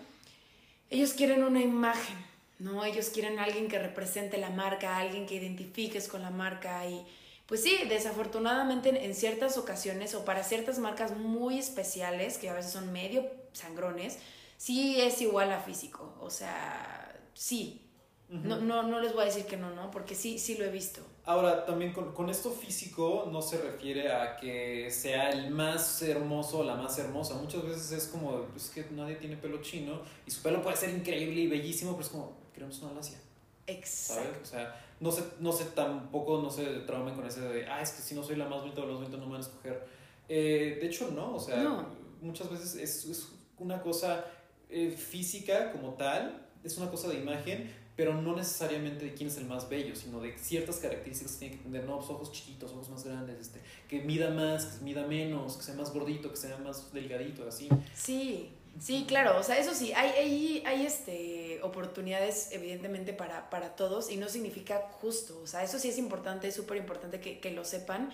Ellos 0.90 1.14
quieren 1.14 1.42
una 1.42 1.60
imagen, 1.60 2.16
¿no? 2.58 2.84
Ellos 2.84 3.08
quieren 3.08 3.38
a 3.38 3.44
alguien 3.44 3.68
que 3.68 3.78
represente 3.78 4.38
la 4.38 4.50
marca, 4.50 4.98
alguien 4.98 5.26
que 5.26 5.34
identifiques 5.34 6.08
con 6.08 6.22
la 6.22 6.30
marca 6.30 6.86
y 6.86 7.04
pues 7.48 7.62
sí, 7.62 7.78
desafortunadamente 7.88 8.90
en, 8.90 9.14
ciertas 9.14 9.56
ocasiones 9.56 10.14
o 10.14 10.24
para 10.26 10.44
ciertas 10.44 10.78
marcas 10.78 11.16
muy 11.16 11.58
especiales, 11.58 12.36
que 12.36 12.50
a 12.50 12.52
veces 12.52 12.72
son 12.72 12.92
medio 12.92 13.24
sangrones, 13.52 14.18
sí 14.58 15.00
es 15.00 15.22
igual 15.22 15.50
a 15.50 15.60
físico, 15.60 16.14
o 16.20 16.28
sea, 16.28 17.18
sí. 17.32 17.87
Uh 18.30 18.34
-huh. 18.34 18.42
no, 18.42 18.60
no, 18.60 18.82
no 18.82 19.00
les 19.00 19.12
voy 19.12 19.22
a 19.22 19.24
decir 19.24 19.46
que 19.46 19.56
no, 19.56 19.74
¿no? 19.74 19.90
Porque 19.90 20.14
sí, 20.14 20.38
sí 20.38 20.56
lo 20.56 20.64
he 20.64 20.70
visto. 20.70 21.00
Ahora, 21.24 21.64
también 21.64 21.92
con, 21.92 22.12
con, 22.12 22.28
esto 22.28 22.50
físico 22.50 23.28
no 23.30 23.40
se 23.40 23.58
refiere 23.58 24.12
a 24.12 24.36
que 24.36 24.90
sea 24.90 25.30
el 25.30 25.50
más 25.50 26.02
hermoso 26.02 26.60
o 26.60 26.64
la 26.64 26.74
más 26.74 26.98
hermosa. 26.98 27.34
Muchas 27.34 27.64
veces 27.64 27.92
es 27.92 28.08
como, 28.08 28.42
pues 28.46 28.70
que 28.70 28.84
nadie 28.90 29.16
tiene 29.16 29.36
pelo 29.36 29.62
chino 29.62 30.00
y 30.26 30.30
su 30.30 30.42
pelo 30.42 30.62
puede 30.62 30.76
ser 30.76 30.90
increíble 30.90 31.40
y 31.40 31.46
bellísimo, 31.46 31.92
pero 31.92 32.04
es 32.04 32.10
como, 32.10 32.36
queremos 32.52 32.80
una 32.82 32.92
lacia. 32.92 33.18
Exacto. 33.66 34.24
¿sabes? 34.24 34.38
O 34.42 34.46
sea, 34.46 34.80
no 35.00 35.12
sé, 35.12 35.22
no 35.40 35.52
sé 35.52 35.64
tampoco, 35.74 36.42
no 36.42 36.50
se 36.50 36.64
traumen 36.80 37.14
con 37.14 37.26
ese 37.26 37.40
de, 37.40 37.66
ah, 37.66 37.80
es 37.80 37.92
que 37.92 38.02
si 38.02 38.14
no 38.14 38.22
soy 38.22 38.36
la 38.36 38.48
más 38.48 38.60
bonita 38.60 38.80
de 38.80 38.86
los 38.88 38.96
bonitos 38.96 39.20
no 39.20 39.26
me 39.26 39.32
van 39.32 39.42
a 39.42 39.44
escoger. 39.46 39.86
Eh, 40.28 40.78
de 40.80 40.86
hecho, 40.86 41.10
no, 41.10 41.36
o 41.36 41.40
sea, 41.40 41.62
no. 41.62 41.86
muchas 42.20 42.50
veces 42.50 42.74
es, 42.74 43.04
es 43.04 43.28
una 43.58 43.80
cosa 43.80 44.24
eh, 44.70 44.90
física 44.90 45.72
como 45.72 45.94
tal, 45.94 46.46
es 46.64 46.76
una 46.76 46.90
cosa 46.90 47.08
de 47.08 47.16
imagen, 47.16 47.72
pero 47.98 48.14
no 48.14 48.36
necesariamente 48.36 49.06
de 49.06 49.12
quién 49.12 49.28
es 49.28 49.38
el 49.38 49.46
más 49.46 49.68
bello, 49.68 49.96
sino 49.96 50.20
de 50.20 50.38
ciertas 50.38 50.76
características 50.76 51.32
que 51.32 51.38
tiene 51.40 51.56
que 51.56 51.62
tener, 51.64 51.84
no, 51.84 51.96
pues 51.96 52.08
ojos 52.10 52.30
chiquitos, 52.30 52.70
ojos 52.70 52.88
más 52.90 53.02
grandes, 53.02 53.40
este, 53.40 53.60
que 53.88 54.02
mida 54.02 54.30
más, 54.30 54.66
que 54.66 54.84
mida 54.84 55.04
menos, 55.04 55.56
que 55.56 55.64
sea 55.64 55.74
más 55.74 55.92
gordito, 55.92 56.30
que 56.30 56.36
sea 56.36 56.56
más 56.58 56.92
delgadito, 56.92 57.46
así. 57.48 57.68
Sí, 57.94 58.52
Sí, 58.80 59.06
claro, 59.08 59.36
o 59.36 59.42
sea, 59.42 59.58
eso 59.58 59.74
sí, 59.74 59.92
hay, 59.92 60.10
hay, 60.10 60.62
hay 60.64 60.86
este, 60.86 61.58
oportunidades 61.64 62.50
evidentemente 62.52 63.12
para, 63.12 63.50
para 63.50 63.74
todos 63.74 64.08
y 64.08 64.16
no 64.16 64.28
significa 64.28 64.82
justo, 65.00 65.40
o 65.42 65.48
sea, 65.48 65.64
eso 65.64 65.80
sí 65.80 65.88
es 65.88 65.98
importante, 65.98 66.46
es 66.46 66.54
súper 66.54 66.76
importante 66.76 67.20
que, 67.20 67.40
que, 67.40 67.50
lo 67.50 67.64
sepan, 67.64 68.12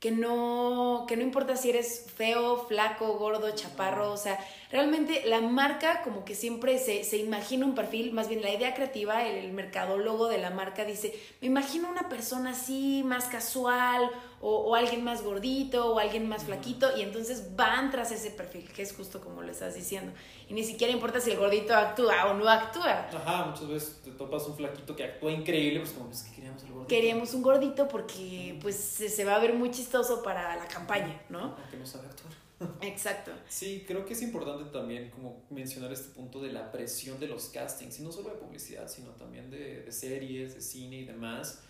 que 0.00 0.10
no, 0.10 1.04
que 1.06 1.14
no 1.16 1.22
importa 1.22 1.56
si 1.56 1.68
eres 1.68 2.06
feo, 2.16 2.64
flaco, 2.66 3.18
gordo, 3.18 3.54
chaparro, 3.54 4.10
o 4.12 4.16
sea, 4.16 4.38
realmente 4.72 5.22
la 5.26 5.42
marca 5.42 6.00
como 6.02 6.24
que 6.24 6.34
siempre 6.34 6.78
se, 6.78 7.04
se 7.04 7.18
imagina 7.18 7.66
un 7.66 7.74
perfil, 7.74 8.12
más 8.12 8.26
bien 8.26 8.40
la 8.40 8.50
idea 8.50 8.74
creativa, 8.74 9.26
el, 9.26 9.44
el 9.44 9.52
mercadólogo 9.52 10.28
de 10.28 10.38
la 10.38 10.48
marca 10.48 10.86
dice, 10.86 11.12
me 11.42 11.48
imagino 11.48 11.90
una 11.90 12.08
persona 12.08 12.52
así, 12.52 13.02
más 13.04 13.26
casual, 13.26 14.10
o, 14.42 14.74
alguien 14.74 15.04
más 15.04 15.22
gordito 15.22 15.94
o 15.94 15.98
alguien 15.98 16.28
más 16.28 16.44
flaquito 16.44 16.96
y 16.96 17.02
entonces 17.02 17.54
van 17.56 17.90
tras 17.90 18.10
ese 18.10 18.30
perfil, 18.30 18.70
que 18.72 18.82
es 18.82 18.94
justo 18.94 19.20
como 19.20 19.42
le 19.42 19.52
estás 19.52 19.74
diciendo. 19.74 20.12
Y 20.48 20.54
ni 20.54 20.64
siquiera 20.64 20.92
importa 20.92 21.20
si 21.20 21.30
el 21.30 21.38
gordito 21.38 21.74
actúa 21.74 22.26
o 22.30 22.34
no 22.34 22.48
actúa. 22.48 23.08
Ajá, 23.08 23.46
muchas 23.46 23.68
veces 23.68 24.00
te 24.02 24.10
topas 24.12 24.46
un 24.46 24.56
flaquito 24.56 24.96
que 24.96 25.04
actúa 25.04 25.30
increíble, 25.30 25.80
pues 25.80 25.92
como 25.92 26.10
es 26.10 26.22
que 26.22 26.36
queríamos 26.36 26.62
el 26.62 26.68
gordito. 26.70 26.88
Queríamos 26.88 27.34
un 27.34 27.42
gordito 27.42 27.88
porque 27.88 28.58
pues 28.62 28.76
se, 28.76 29.24
va 29.24 29.36
a 29.36 29.38
ver 29.38 29.52
muy 29.52 29.70
chistoso 29.70 30.22
para 30.22 30.56
la 30.56 30.66
campaña, 30.66 31.20
¿no? 31.28 31.56
Aunque 31.60 31.76
no 31.76 31.84
sabe 31.84 32.06
actuar. 32.06 32.32
Exacto. 32.82 33.32
Sí, 33.48 33.84
creo 33.86 34.06
que 34.06 34.14
es 34.14 34.22
importante 34.22 34.70
también 34.70 35.10
como 35.10 35.42
mencionar 35.50 35.92
este 35.92 36.14
punto 36.14 36.40
de 36.40 36.52
la 36.52 36.72
presión 36.72 37.20
de 37.20 37.26
los 37.26 37.48
castings, 37.50 38.00
y 38.00 38.02
no 38.02 38.10
solo 38.10 38.30
de 38.30 38.36
publicidad, 38.36 38.88
sino 38.88 39.10
también 39.10 39.50
de, 39.50 39.82
de 39.82 39.92
series, 39.92 40.54
de 40.54 40.60
cine 40.62 40.96
y 40.96 41.04
demás 41.04 41.62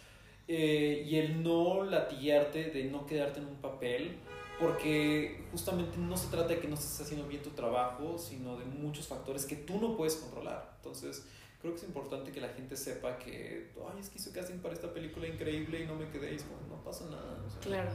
eh, 0.52 1.06
y 1.06 1.14
el 1.14 1.44
no 1.44 1.84
latillarte, 1.84 2.70
de 2.70 2.82
no 2.82 3.06
quedarte 3.06 3.38
en 3.38 3.46
un 3.46 3.58
papel, 3.58 4.16
porque 4.58 5.44
justamente 5.52 5.96
no 5.96 6.16
se 6.16 6.26
trata 6.26 6.48
de 6.48 6.58
que 6.58 6.66
no 6.66 6.74
estés 6.74 7.00
haciendo 7.00 7.28
bien 7.28 7.40
tu 7.40 7.50
trabajo, 7.50 8.18
sino 8.18 8.58
de 8.58 8.64
muchos 8.64 9.06
factores 9.06 9.44
que 9.44 9.54
tú 9.54 9.78
no 9.80 9.96
puedes 9.96 10.16
controlar. 10.16 10.72
Entonces, 10.78 11.24
creo 11.60 11.72
que 11.72 11.78
es 11.78 11.86
importante 11.86 12.32
que 12.32 12.40
la 12.40 12.48
gente 12.48 12.76
sepa 12.76 13.16
que, 13.16 13.70
ay, 13.94 14.00
es 14.00 14.10
que 14.10 14.18
hice 14.18 14.32
casting 14.32 14.58
para 14.58 14.74
esta 14.74 14.92
película 14.92 15.28
increíble 15.28 15.84
y 15.84 15.86
no 15.86 15.94
me 15.94 16.08
quedé, 16.08 16.34
y 16.34 16.38
no 16.68 16.82
pasa 16.82 17.04
nada. 17.04 17.38
claro. 17.62 17.90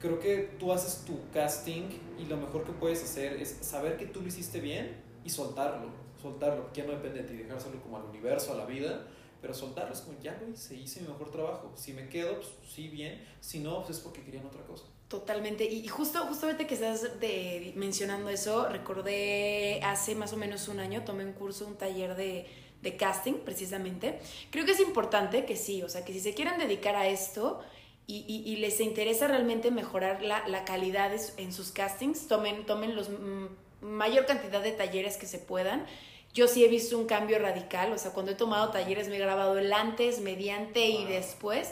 Creo 0.00 0.18
que 0.18 0.56
tú 0.58 0.72
haces 0.72 1.04
tu 1.04 1.30
casting 1.32 1.84
y 2.18 2.24
lo 2.24 2.36
mejor 2.36 2.64
que 2.64 2.72
puedes 2.72 3.04
hacer 3.04 3.34
es 3.34 3.58
saber 3.60 3.96
que 3.96 4.06
tú 4.06 4.22
lo 4.22 4.26
hiciste 4.26 4.58
bien 4.58 4.96
y 5.24 5.30
soltarlo, 5.30 5.90
soltarlo, 6.20 6.72
que 6.72 6.80
ya 6.80 6.86
no 6.88 6.94
depende 6.94 7.22
de 7.22 7.28
ti, 7.28 7.36
dejárselo 7.36 7.80
como 7.80 7.98
al 7.98 8.06
universo, 8.06 8.54
a 8.54 8.56
la 8.56 8.66
vida 8.66 9.06
pero 9.46 9.56
soltarlo 9.56 9.94
es 9.94 10.00
como, 10.00 10.18
ya 10.20 10.36
lo 10.40 10.48
hice, 10.48 10.74
hice 10.74 11.02
mi 11.02 11.06
mejor 11.06 11.30
trabajo. 11.30 11.72
Si 11.76 11.92
me 11.92 12.08
quedo, 12.08 12.34
pues 12.34 12.48
sí, 12.68 12.88
bien. 12.88 13.24
Si 13.40 13.60
no, 13.60 13.84
pues 13.84 13.98
es 13.98 14.02
porque 14.02 14.24
querían 14.24 14.44
otra 14.44 14.60
cosa. 14.62 14.82
Totalmente. 15.06 15.64
Y 15.64 15.86
justo, 15.86 16.18
justamente 16.26 16.66
que 16.66 16.74
estás 16.74 17.20
de, 17.20 17.72
mencionando 17.76 18.28
eso, 18.28 18.68
recordé 18.68 19.80
hace 19.84 20.16
más 20.16 20.32
o 20.32 20.36
menos 20.36 20.66
un 20.66 20.80
año, 20.80 21.04
tomé 21.04 21.24
un 21.24 21.32
curso, 21.32 21.64
un 21.64 21.76
taller 21.76 22.16
de, 22.16 22.48
de 22.82 22.96
casting, 22.96 23.34
precisamente. 23.34 24.18
Creo 24.50 24.64
que 24.64 24.72
es 24.72 24.80
importante 24.80 25.44
que 25.44 25.54
sí, 25.54 25.80
o 25.84 25.88
sea, 25.88 26.04
que 26.04 26.12
si 26.12 26.18
se 26.18 26.34
quieren 26.34 26.58
dedicar 26.58 26.96
a 26.96 27.06
esto, 27.06 27.60
y, 28.08 28.24
y, 28.26 28.52
y, 28.52 28.56
les 28.56 28.80
interesa 28.80 29.28
realmente 29.28 29.70
mejorar 29.70 30.22
la, 30.22 30.46
la 30.48 30.64
calidad 30.64 31.12
en 31.36 31.52
sus 31.52 31.70
castings, 31.70 32.26
tomen, 32.26 32.66
tomen 32.66 32.96
los 32.96 33.10
mm, 33.10 33.46
mayor 33.80 34.26
cantidad 34.26 34.60
de 34.62 34.72
talleres 34.72 35.16
que 35.16 35.26
se 35.26 35.38
puedan 35.38 35.86
yo 36.34 36.48
sí 36.48 36.64
he 36.64 36.68
visto 36.68 36.98
un 36.98 37.06
cambio 37.06 37.38
radical, 37.38 37.92
o 37.92 37.98
sea, 37.98 38.12
cuando 38.12 38.32
he 38.32 38.34
tomado 38.34 38.70
talleres 38.70 39.08
me 39.08 39.16
he 39.16 39.18
grabado 39.18 39.58
el 39.58 39.72
antes, 39.72 40.20
mediante 40.20 40.86
y 40.86 41.04
después. 41.06 41.70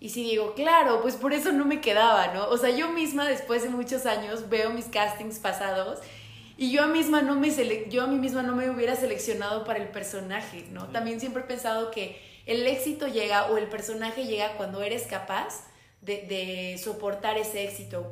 Y 0.00 0.10
sí 0.10 0.22
digo, 0.22 0.54
claro, 0.54 1.00
pues 1.02 1.16
por 1.16 1.32
eso 1.32 1.50
no 1.52 1.64
me 1.64 1.80
quedaba, 1.80 2.28
¿no? 2.34 2.46
O 2.48 2.58
sea, 2.58 2.70
yo 2.70 2.90
misma 2.90 3.26
después 3.26 3.62
de 3.62 3.70
muchos 3.70 4.06
años 4.06 4.48
veo 4.48 4.70
mis 4.70 4.86
castings 4.86 5.38
pasados 5.38 6.00
y 6.56 6.70
yo 6.70 6.84
a, 6.84 6.86
misma 6.86 7.22
no 7.22 7.34
me 7.34 7.50
yo 7.88 8.02
a 8.02 8.06
mí 8.06 8.18
misma 8.18 8.42
no 8.42 8.54
me 8.54 8.70
hubiera 8.70 8.94
seleccionado 8.94 9.64
para 9.64 9.80
el 9.80 9.88
personaje, 9.88 10.66
¿no? 10.70 10.86
También 10.88 11.18
siempre 11.20 11.42
he 11.42 11.46
pensado 11.46 11.90
que 11.90 12.20
el 12.46 12.66
éxito 12.66 13.08
llega 13.08 13.46
o 13.46 13.56
el 13.56 13.66
personaje 13.68 14.26
llega 14.26 14.56
cuando 14.56 14.82
eres 14.82 15.04
capaz 15.04 15.66
de, 16.00 16.26
de 16.28 16.78
soportar 16.78 17.38
ese 17.38 17.64
éxito 17.64 18.06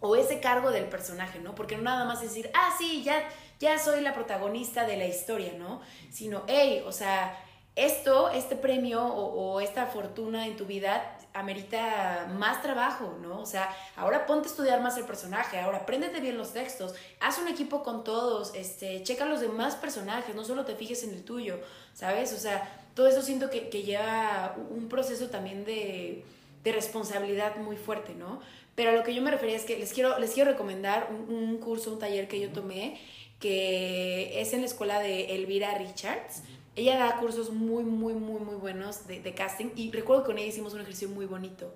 o 0.00 0.16
ese 0.16 0.40
cargo 0.40 0.70
del 0.70 0.86
personaje, 0.86 1.38
¿no? 1.38 1.54
Porque 1.54 1.76
no 1.76 1.82
nada 1.82 2.04
más 2.04 2.20
decir, 2.20 2.50
ah, 2.54 2.74
sí, 2.78 3.02
ya 3.04 3.28
ya 3.58 3.78
soy 3.78 4.00
la 4.00 4.14
protagonista 4.14 4.84
de 4.84 4.96
la 4.96 5.06
historia, 5.06 5.54
¿no? 5.58 5.80
Sino, 6.10 6.42
hey, 6.46 6.82
o 6.86 6.92
sea, 6.92 7.38
esto, 7.76 8.30
este 8.30 8.56
premio 8.56 9.04
o, 9.04 9.60
esta 9.60 9.86
fortuna 9.86 10.46
en 10.46 10.56
tu 10.56 10.64
vida 10.64 11.18
amerita 11.34 12.26
más 12.38 12.62
trabajo, 12.62 13.18
¿no? 13.20 13.40
O 13.40 13.46
sea, 13.46 13.68
ahora 13.96 14.24
ponte 14.24 14.48
a 14.48 14.50
estudiar 14.50 14.80
más 14.80 14.96
el 14.96 15.04
personaje, 15.04 15.58
ahora 15.58 15.78
apréndete 15.78 16.20
bien 16.20 16.38
los 16.38 16.54
textos, 16.54 16.94
haz 17.20 17.38
un 17.38 17.48
equipo 17.48 17.82
con 17.82 18.02
todos, 18.02 18.54
este, 18.54 19.02
checa 19.02 19.26
los 19.26 19.40
demás 19.40 19.76
personajes, 19.76 20.34
no 20.34 20.44
solo 20.44 20.64
te 20.64 20.74
fijes 20.74 21.04
en 21.04 21.10
el 21.10 21.22
tuyo, 21.22 21.60
¿sabes? 21.92 22.32
O 22.32 22.38
sea, 22.38 22.66
todo 22.94 23.06
eso 23.08 23.20
siento 23.20 23.50
que, 23.50 23.68
lleva 23.82 24.56
un 24.70 24.88
proceso 24.88 25.28
también 25.28 25.64
de, 25.64 26.24
responsabilidad 26.64 27.58
muy 27.58 27.76
fuerte, 27.76 28.12
¿no? 28.12 28.40
Pero 28.74 28.90
a 28.90 28.92
lo 28.94 29.04
que 29.04 29.14
yo 29.14 29.22
me 29.22 29.30
refería 29.30 29.54
es 29.54 29.64
que 29.64 29.78
les 29.78 29.92
quiero, 29.92 30.18
les 30.18 30.32
quiero 30.32 30.50
recomendar 30.50 31.10
un, 31.10 31.32
un 31.32 31.58
curso, 31.58 31.92
un 31.92 32.00
taller 32.00 32.26
que 32.26 32.40
yo 32.40 32.50
tomé, 32.50 32.98
que 33.40 34.40
es 34.40 34.52
en 34.52 34.60
la 34.60 34.66
escuela 34.66 35.00
de 35.00 35.34
Elvira 35.34 35.76
Richards. 35.78 36.42
Ella 36.74 36.98
da 36.98 37.16
cursos 37.18 37.50
muy, 37.50 37.84
muy, 37.84 38.14
muy, 38.14 38.40
muy 38.40 38.56
buenos 38.56 39.06
de, 39.06 39.34
casting 39.34 39.70
y 39.76 39.90
recuerdo 39.90 40.22
que 40.22 40.26
con 40.26 40.38
ella 40.38 40.48
hicimos 40.48 40.74
un 40.74 40.80
ejercicio 40.80 41.08
muy 41.08 41.26
bonito, 41.26 41.74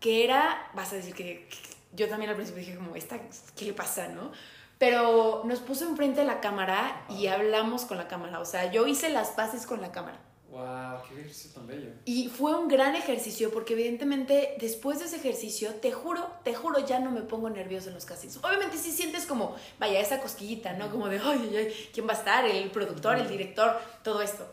que 0.00 0.24
era, 0.24 0.70
vas 0.74 0.92
a 0.92 0.96
decir 0.96 1.14
que, 1.14 1.48
yo 1.94 2.08
también 2.08 2.30
al 2.30 2.36
principio 2.36 2.60
dije 2.60 2.76
como, 2.76 2.94
¿esta 2.94 3.18
qué 3.56 3.64
le 3.64 3.72
pasa, 3.72 4.08
no? 4.08 4.30
Pero 4.78 5.42
nos 5.44 5.60
puso 5.60 5.88
enfrente 5.88 6.20
de 6.20 6.26
la 6.26 6.40
cámara 6.40 7.06
y 7.08 7.26
hablamos 7.26 7.84
con 7.86 7.96
la 7.96 8.06
cámara, 8.06 8.38
o 8.38 8.44
sea, 8.44 8.70
yo 8.70 8.86
hice 8.86 9.08
las 9.08 9.30
paces 9.30 9.66
con 9.66 9.80
la 9.80 9.92
cámara. 9.92 10.20
¡Wow! 10.50 11.02
¡Qué 11.06 11.20
ejercicio 11.20 11.50
tan 11.52 11.66
bello! 11.66 11.90
Y 12.06 12.28
fue 12.28 12.58
un 12.58 12.68
gran 12.68 12.96
ejercicio 12.96 13.50
porque 13.50 13.74
evidentemente 13.74 14.56
después 14.58 14.98
de 14.98 15.04
ese 15.04 15.16
ejercicio, 15.16 15.74
te 15.74 15.92
juro, 15.92 16.26
te 16.42 16.54
juro, 16.54 16.78
ya 16.86 17.00
no 17.00 17.10
me 17.10 17.20
pongo 17.20 17.50
nervioso 17.50 17.88
en 17.88 17.94
los 17.94 18.06
castings. 18.06 18.38
Obviamente 18.38 18.78
sí 18.78 18.90
sientes 18.90 19.26
como, 19.26 19.54
vaya, 19.78 20.00
esa 20.00 20.20
cosquillita, 20.20 20.72
¿no? 20.72 20.90
Como 20.90 21.08
de, 21.08 21.20
ay, 21.22 21.54
ay, 21.54 21.90
¿quién 21.92 22.06
va 22.06 22.12
a 22.12 22.16
estar? 22.16 22.46
El 22.46 22.70
productor, 22.70 23.18
el 23.18 23.28
director, 23.28 23.78
todo 24.02 24.22
esto. 24.22 24.46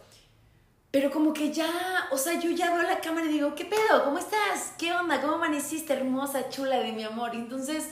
Pero 0.91 1.11
como 1.11 1.33
que 1.33 1.53
ya, 1.53 1.69
o 2.11 2.17
sea, 2.17 2.39
yo 2.39 2.51
ya 2.51 2.73
veo 2.73 2.83
la 2.83 2.99
cámara 2.99 3.27
y 3.27 3.33
digo, 3.33 3.55
¿qué 3.55 3.65
pedo? 3.65 4.03
¿Cómo 4.03 4.17
estás? 4.17 4.73
¿Qué 4.77 4.93
onda? 4.93 5.21
¿Cómo 5.21 5.35
amaneciste, 5.35 5.93
hermosa, 5.93 6.49
chula 6.49 6.79
de 6.79 6.91
mi 6.91 7.03
amor? 7.03 7.35
Entonces, 7.35 7.89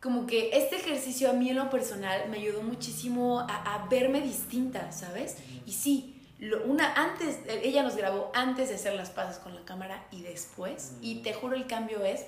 como 0.00 0.26
que 0.26 0.50
este 0.52 0.76
ejercicio 0.76 1.30
a 1.30 1.32
mí 1.32 1.50
en 1.50 1.56
lo 1.56 1.70
personal 1.70 2.28
me 2.28 2.38
ayudó 2.38 2.62
muchísimo 2.62 3.40
a, 3.40 3.74
a 3.74 3.88
verme 3.88 4.20
distinta, 4.20 4.92
¿sabes? 4.92 5.36
Y 5.66 5.72
sí, 5.72 6.17
una 6.66 6.94
antes, 6.94 7.40
ella 7.48 7.82
nos 7.82 7.96
grabó 7.96 8.30
antes 8.34 8.68
de 8.68 8.76
hacer 8.76 8.94
las 8.94 9.10
pases 9.10 9.38
con 9.38 9.54
la 9.54 9.64
cámara 9.64 10.06
y 10.10 10.22
después. 10.22 10.94
Y 11.00 11.16
te 11.22 11.34
juro, 11.34 11.56
el 11.56 11.66
cambio 11.66 12.04
es 12.04 12.26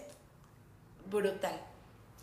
brutal. 1.08 1.60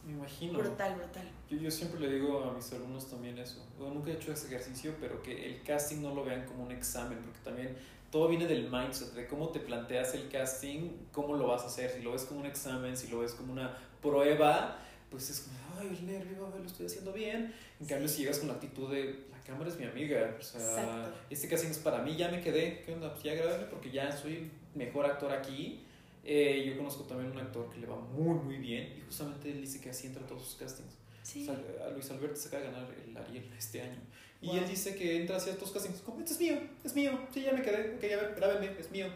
Me 0.05 0.13
imagino. 0.13 0.59
Brutal, 0.59 0.95
brutal. 0.95 1.29
Yo, 1.49 1.57
yo 1.57 1.71
siempre 1.71 1.99
le 1.99 2.13
digo 2.13 2.43
a 2.43 2.53
mis 2.53 2.71
alumnos 2.71 3.09
también 3.09 3.37
eso. 3.37 3.65
Yo 3.77 3.89
nunca 3.89 4.11
he 4.11 4.13
hecho 4.13 4.31
ese 4.31 4.47
ejercicio, 4.47 4.95
pero 4.99 5.21
que 5.21 5.45
el 5.45 5.63
casting 5.63 6.01
no 6.01 6.13
lo 6.13 6.23
vean 6.23 6.45
como 6.45 6.63
un 6.63 6.71
examen, 6.71 7.19
porque 7.19 7.39
también 7.43 7.75
todo 8.11 8.29
viene 8.29 8.47
del 8.47 8.69
mindset, 8.71 9.13
de 9.13 9.27
cómo 9.27 9.49
te 9.49 9.59
planteas 9.59 10.13
el 10.13 10.29
casting, 10.29 10.91
cómo 11.11 11.35
lo 11.35 11.47
vas 11.47 11.63
a 11.63 11.67
hacer. 11.67 11.91
Si 11.91 12.01
lo 12.01 12.13
ves 12.13 12.23
como 12.23 12.39
un 12.39 12.45
examen, 12.45 12.95
si 12.95 13.07
lo 13.07 13.19
ves 13.19 13.33
como 13.33 13.51
una 13.51 13.77
prueba, 14.01 14.79
pues 15.09 15.29
es 15.29 15.41
como, 15.41 15.57
ay, 15.79 15.97
el 15.99 16.05
nervio, 16.05 16.53
lo 16.57 16.65
estoy 16.65 16.85
haciendo 16.85 17.13
bien. 17.13 17.53
En 17.79 17.87
cambio, 17.87 18.07
si 18.07 18.21
llegas 18.21 18.39
con 18.39 18.49
la 18.49 18.55
actitud 18.55 18.91
de, 18.91 19.25
la 19.31 19.41
cámara 19.43 19.69
es 19.69 19.79
mi 19.79 19.85
amiga, 19.85 20.35
o 20.37 20.43
sea, 20.43 21.13
este 21.29 21.47
casting 21.47 21.69
es 21.69 21.77
para 21.77 22.01
mí, 22.01 22.15
ya 22.15 22.29
me 22.29 22.41
quedé, 22.41 22.81
¿qué 22.85 22.93
onda? 22.93 23.11
Pues 23.13 23.23
ya 23.23 23.33
grábame 23.35 23.65
porque 23.65 23.91
ya 23.91 24.11
soy 24.15 24.51
mejor 24.75 25.05
actor 25.05 25.31
aquí. 25.31 25.83
Eh, 26.23 26.65
yo 26.67 26.77
conozco 26.77 27.03
también 27.03 27.31
un 27.31 27.37
actor 27.37 27.69
que 27.69 27.79
le 27.79 27.87
va 27.87 27.95
muy, 27.95 28.35
muy 28.35 28.57
bien 28.57 28.93
y 28.97 29.01
justamente 29.01 29.49
él 29.49 29.61
dice 29.61 29.79
que 29.79 29.91
así 29.91 30.07
entra 30.07 30.23
a 30.23 30.27
todos 30.27 30.43
sus 30.43 30.55
castings. 30.55 30.93
Sí. 31.23 31.49
a 31.49 31.89
Luis 31.89 32.09
Alberto 32.09 32.35
se 32.35 32.47
acaba 32.47 32.63
de 32.63 32.71
ganar 32.71 32.87
el 33.05 33.17
Ariel 33.17 33.49
este 33.57 33.81
año. 33.81 33.99
Y 34.41 34.57
él 34.57 34.67
dice 34.67 34.95
que 34.95 35.21
entra 35.21 35.37
a 35.37 35.39
ciertos 35.39 35.71
castings 35.71 36.01
como, 36.01 36.19
este 36.19 36.33
es 36.33 36.39
mío, 36.39 36.57
es 36.83 36.95
mío, 36.95 37.19
sí, 37.33 37.41
ya 37.41 37.53
me 37.53 37.61
quedé, 37.61 37.95
ok, 37.95 38.03
a 38.03 38.23
ver, 38.23 38.35
grábeme, 38.35 38.79
es 38.79 38.91
mío. 38.91 39.07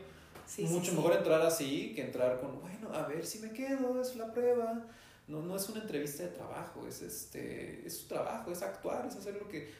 Sí, 0.47 0.63
Mucho 0.63 0.93
mejor 0.93 1.13
entrar 1.13 1.41
así 1.41 1.93
que 1.95 2.01
entrar 2.01 2.39
con, 2.39 2.59
bueno, 2.59 2.93
a 2.93 3.07
ver 3.07 3.25
si 3.25 3.39
me 3.39 3.51
quedo, 3.51 4.01
es 4.01 4.15
la 4.15 4.33
prueba 4.33 4.85
no, 5.31 5.41
no 5.41 5.55
es 5.55 5.69
una 5.69 5.81
entrevista 5.81 6.23
de 6.23 6.29
trabajo, 6.29 6.85
es, 6.85 7.01
este, 7.01 7.87
es 7.87 7.97
su 7.97 8.07
trabajo, 8.07 8.51
es 8.51 8.61
actuar, 8.61 9.05
es 9.07 9.15
hacer 9.15 9.35
lo 9.35 9.47
que 9.47 9.71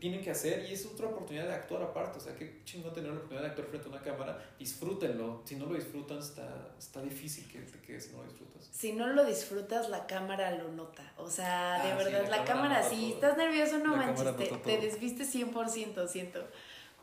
tienen 0.00 0.22
que 0.22 0.30
hacer 0.30 0.66
y 0.68 0.72
es 0.72 0.84
otra 0.86 1.06
oportunidad 1.06 1.46
de 1.46 1.54
actuar 1.54 1.82
aparte. 1.82 2.18
O 2.18 2.20
sea, 2.20 2.34
qué 2.34 2.62
chingón 2.64 2.92
tener 2.92 3.10
la 3.10 3.16
oportunidad 3.16 3.42
de 3.42 3.48
actuar 3.50 3.68
frente 3.68 3.86
a 3.86 3.90
una 3.90 4.02
cámara. 4.02 4.44
Disfrútenlo. 4.58 5.42
Si 5.44 5.56
no 5.56 5.66
lo 5.66 5.74
disfrutan, 5.74 6.18
está, 6.18 6.72
está 6.78 7.02
difícil 7.02 7.46
que 7.48 7.60
te 7.60 7.78
quedes 7.80 8.06
si 8.06 8.12
no 8.12 8.18
lo 8.18 8.24
disfrutas. 8.24 8.68
Si 8.72 8.92
no 8.92 9.06
lo 9.08 9.24
disfrutas, 9.24 9.90
la 9.90 10.06
cámara 10.06 10.50
lo 10.52 10.72
nota. 10.72 11.12
O 11.18 11.30
sea, 11.30 11.82
de 11.84 11.92
ah, 11.92 11.96
verdad, 11.96 12.28
la, 12.28 12.44
cámara, 12.44 12.82
si 12.82 13.12
estás 13.12 13.36
nervioso, 13.36 13.78
no 13.78 13.94
manches, 13.94 14.36
te, 14.36 14.46
te, 14.46 14.78
desviste 14.78 15.24
100%, 15.24 16.08
siento. 16.08 16.44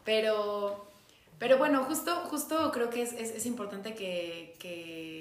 Pero, 0.04 0.88
pero 1.38 1.58
bueno, 1.58 1.86
justo, 1.86 2.16
justo 2.26 2.72
creo 2.72 2.90
que 2.90 3.04
es, 3.04 3.14
es, 3.14 3.30
es 3.30 3.46
importante 3.46 3.94
que, 3.94 4.56
que 4.60 5.21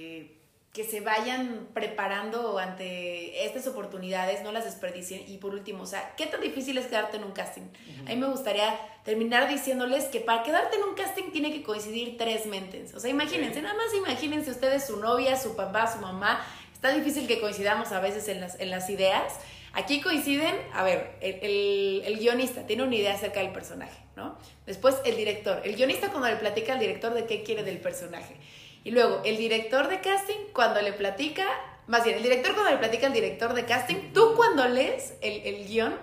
que 0.73 0.85
se 0.85 1.01
vayan 1.01 1.69
preparando 1.75 2.59
ante 2.59 3.45
estas 3.45 3.67
oportunidades, 3.67 4.43
no 4.45 4.53
las 4.53 4.65
desperdicien. 4.65 5.25
Y 5.27 5.39
por 5.39 5.53
último, 5.53 5.83
o 5.83 5.87
sea, 5.87 6.15
¿qué 6.17 6.27
tan 6.27 6.41
difícil 6.41 6.79
es 6.79 6.87
quedarte 6.87 7.17
en 7.17 7.25
un 7.25 7.33
casting? 7.33 7.63
A 8.07 8.11
mí 8.11 8.17
me 8.17 8.29
gustaría 8.29 8.79
terminar 9.05 9.49
diciéndoles 9.49 10.05
que 10.05 10.21
para 10.21 10.45
quedarte 10.45 10.77
en 10.77 10.85
un 10.85 10.95
casting 10.95 11.33
tiene 11.33 11.53
que 11.53 11.65
coincidir 11.65 12.17
tres 12.17 12.47
mentes. 12.47 12.95
O 12.95 13.01
sea, 13.01 13.11
imagínense, 13.11 13.61
nada 13.63 13.75
más 13.75 13.93
imagínense 13.95 14.53
ustedes 14.53 14.87
su 14.87 14.99
novia, 14.99 15.37
su 15.37 15.57
papá, 15.57 15.93
su 15.93 15.99
mamá. 15.99 16.41
Está 16.73 16.93
difícil 16.93 17.27
que 17.27 17.41
coincidamos 17.41 17.91
a 17.91 18.01
veces 18.01 18.29
en 18.29 18.41
las, 18.41 18.59
en 18.61 18.71
las 18.71 18.89
ideas. 18.91 19.41
Aquí 19.73 20.01
coinciden, 20.01 20.55
a 20.73 20.85
ver, 20.85 21.17
el, 21.21 22.03
el, 22.05 22.19
guionista 22.19 22.67
tiene 22.67 22.85
una 22.85 22.95
idea 22.95 23.15
acerca 23.15 23.41
del 23.41 23.53
personaje, 23.53 23.99
¿no? 24.17 24.39
Después 24.67 24.97
el 25.05 25.17
director. 25.17 25.63
El 25.65 25.75
guionista 25.75 26.11
cuando 26.11 26.29
le 26.29 26.37
platica 26.37 26.75
al 26.75 26.81
director 26.81 27.13
de 27.13 27.27
qué 27.27 27.43
quiere 27.43 27.65
del 27.65 27.79
personaje 27.79 28.37
Y 28.85 28.91
luego, 28.93 29.21
el 29.25 29.37
director 29.37 29.89
de 29.89 30.01
casting, 30.01 30.53
cuando 30.53 30.81
le 30.81 30.93
platica, 30.93 31.47
más 31.87 32.05
bien, 32.05 32.17
el 32.17 32.23
director 32.23 32.55
cuando 32.55 32.71
le 32.71 32.79
platica 32.79 33.07
al 33.07 33.13
director 33.13 33.53
de 33.53 33.65
casting, 33.65 34.13
tú 34.15 34.35
cuando 34.37 34.67
lees 34.69 35.15
el, 35.21 35.43
el 35.43 35.67
guion, 35.67 35.95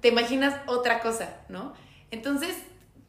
te 0.00 0.08
imaginas 0.08 0.60
otra 0.66 1.00
cosa, 1.00 1.40
¿no? 1.48 1.74
Entonces, 2.10 2.56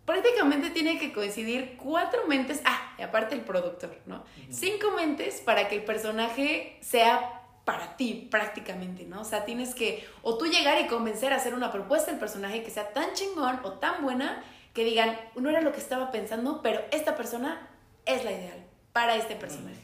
prácticamente 0.05 0.72
tiene 0.72 0.98
que 0.98 1.13
coincidir 1.13 1.77
cuatro 1.77 2.25
mentes, 2.27 2.62
ah, 2.65 2.96
y 2.98 3.03
aparte 3.03 3.36
el 3.36 3.41
productor, 3.41 3.96
¿no? 4.08 4.24
Cinco 4.50 4.91
mentes 4.96 5.39
para 5.41 5.67
que 5.67 5.75
el 5.75 5.84
personaje 5.84 6.79
sea 6.81 7.43
para 7.63 7.96
ti 7.96 8.27
prácticamente, 8.31 9.05
¿no? 9.05 9.22
O 9.22 9.24
sea, 9.24 9.46
tienes 9.46 9.75
que 9.75 10.03
o 10.24 10.36
tú 10.39 10.48
llegar 10.48 10.81
y 10.81 10.88
convencer 10.88 11.31
a 11.31 11.36
hacer 11.36 11.53
una 11.53 11.72
propuesta 11.72 12.10
del 12.10 12.19
personaje 12.19 12.63
que 12.63 12.72
sea 12.72 12.91
tan 12.91 13.13
chingón 13.13 13.60
o 13.63 13.74
tan 13.74 14.01
buena 14.01 14.43
que 14.74 14.84
digan, 14.84 15.15
no 15.36 15.50
era 15.50 15.62
lo 15.62 15.72
que 15.72 15.79
estaba 15.79 16.12
pensando, 16.12 16.62
pero 16.63 16.81
esta 16.91 17.15
persona 17.15 17.69
es 18.05 18.24
la 18.24 18.31
ideal 18.31 18.68
para 19.00 19.15
este 19.15 19.36
personaje. 19.38 19.79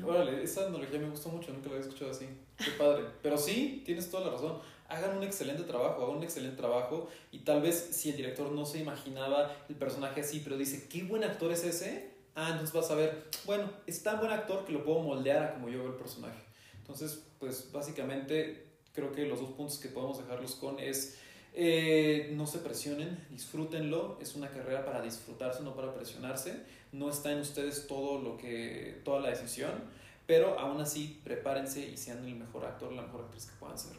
Órale, 0.00 0.44
esa 0.44 0.66
analogía 0.66 1.00
me 1.00 1.10
gustó 1.10 1.28
mucho, 1.28 1.50
nunca 1.50 1.68
la 1.68 1.74
había 1.74 1.88
escuchado 1.88 2.12
así. 2.12 2.26
Qué 2.56 2.70
padre. 2.78 3.04
Pero 3.20 3.36
sí, 3.36 3.82
tienes 3.84 4.08
toda 4.08 4.26
la 4.26 4.30
razón. 4.30 4.58
Hagan 4.88 5.16
un 5.16 5.24
excelente 5.24 5.64
trabajo, 5.64 6.04
hagan 6.04 6.18
un 6.18 6.22
excelente 6.22 6.56
trabajo. 6.56 7.08
Y 7.32 7.40
tal 7.40 7.62
vez 7.62 7.88
si 7.90 8.10
el 8.10 8.16
director 8.16 8.52
no 8.52 8.64
se 8.64 8.78
imaginaba 8.78 9.52
el 9.68 9.74
personaje 9.74 10.20
así, 10.20 10.40
pero 10.44 10.56
dice, 10.56 10.86
qué 10.88 11.02
buen 11.02 11.24
actor 11.24 11.50
es 11.50 11.64
ese, 11.64 12.12
ah, 12.36 12.50
entonces 12.52 12.72
vas 12.72 12.90
a 12.92 12.94
ver, 12.94 13.24
bueno, 13.44 13.68
es 13.88 14.00
tan 14.04 14.20
buen 14.20 14.30
actor 14.30 14.64
que 14.64 14.72
lo 14.72 14.84
puedo 14.84 15.00
moldear 15.00 15.42
a 15.42 15.54
como 15.54 15.68
yo 15.68 15.80
veo 15.80 15.88
el 15.88 15.98
personaje. 15.98 16.40
Entonces, 16.78 17.24
pues 17.40 17.72
básicamente 17.72 18.68
creo 18.92 19.10
que 19.10 19.26
los 19.26 19.40
dos 19.40 19.50
puntos 19.50 19.78
que 19.78 19.88
podemos 19.88 20.18
dejarlos 20.18 20.54
con 20.54 20.78
es 20.78 21.18
eh, 21.54 22.30
no 22.34 22.46
se 22.46 22.58
presionen, 22.58 23.26
disfrútenlo, 23.30 24.18
es 24.20 24.34
una 24.34 24.48
carrera 24.48 24.84
para 24.84 25.02
disfrutarse, 25.02 25.62
no 25.62 25.74
para 25.74 25.94
presionarse, 25.94 26.62
no 26.92 27.10
está 27.10 27.32
en 27.32 27.40
ustedes 27.40 27.86
todo 27.86 28.20
lo 28.20 28.36
que, 28.36 29.00
toda 29.04 29.20
la 29.20 29.30
decisión, 29.30 29.72
pero 30.26 30.58
aún 30.58 30.80
así 30.80 31.20
prepárense 31.24 31.80
y 31.80 31.96
sean 31.96 32.24
el 32.24 32.36
mejor 32.36 32.64
actor, 32.64 32.92
la 32.92 33.02
mejor 33.02 33.22
actriz 33.22 33.46
que 33.46 33.56
puedan 33.58 33.78
ser. 33.78 33.92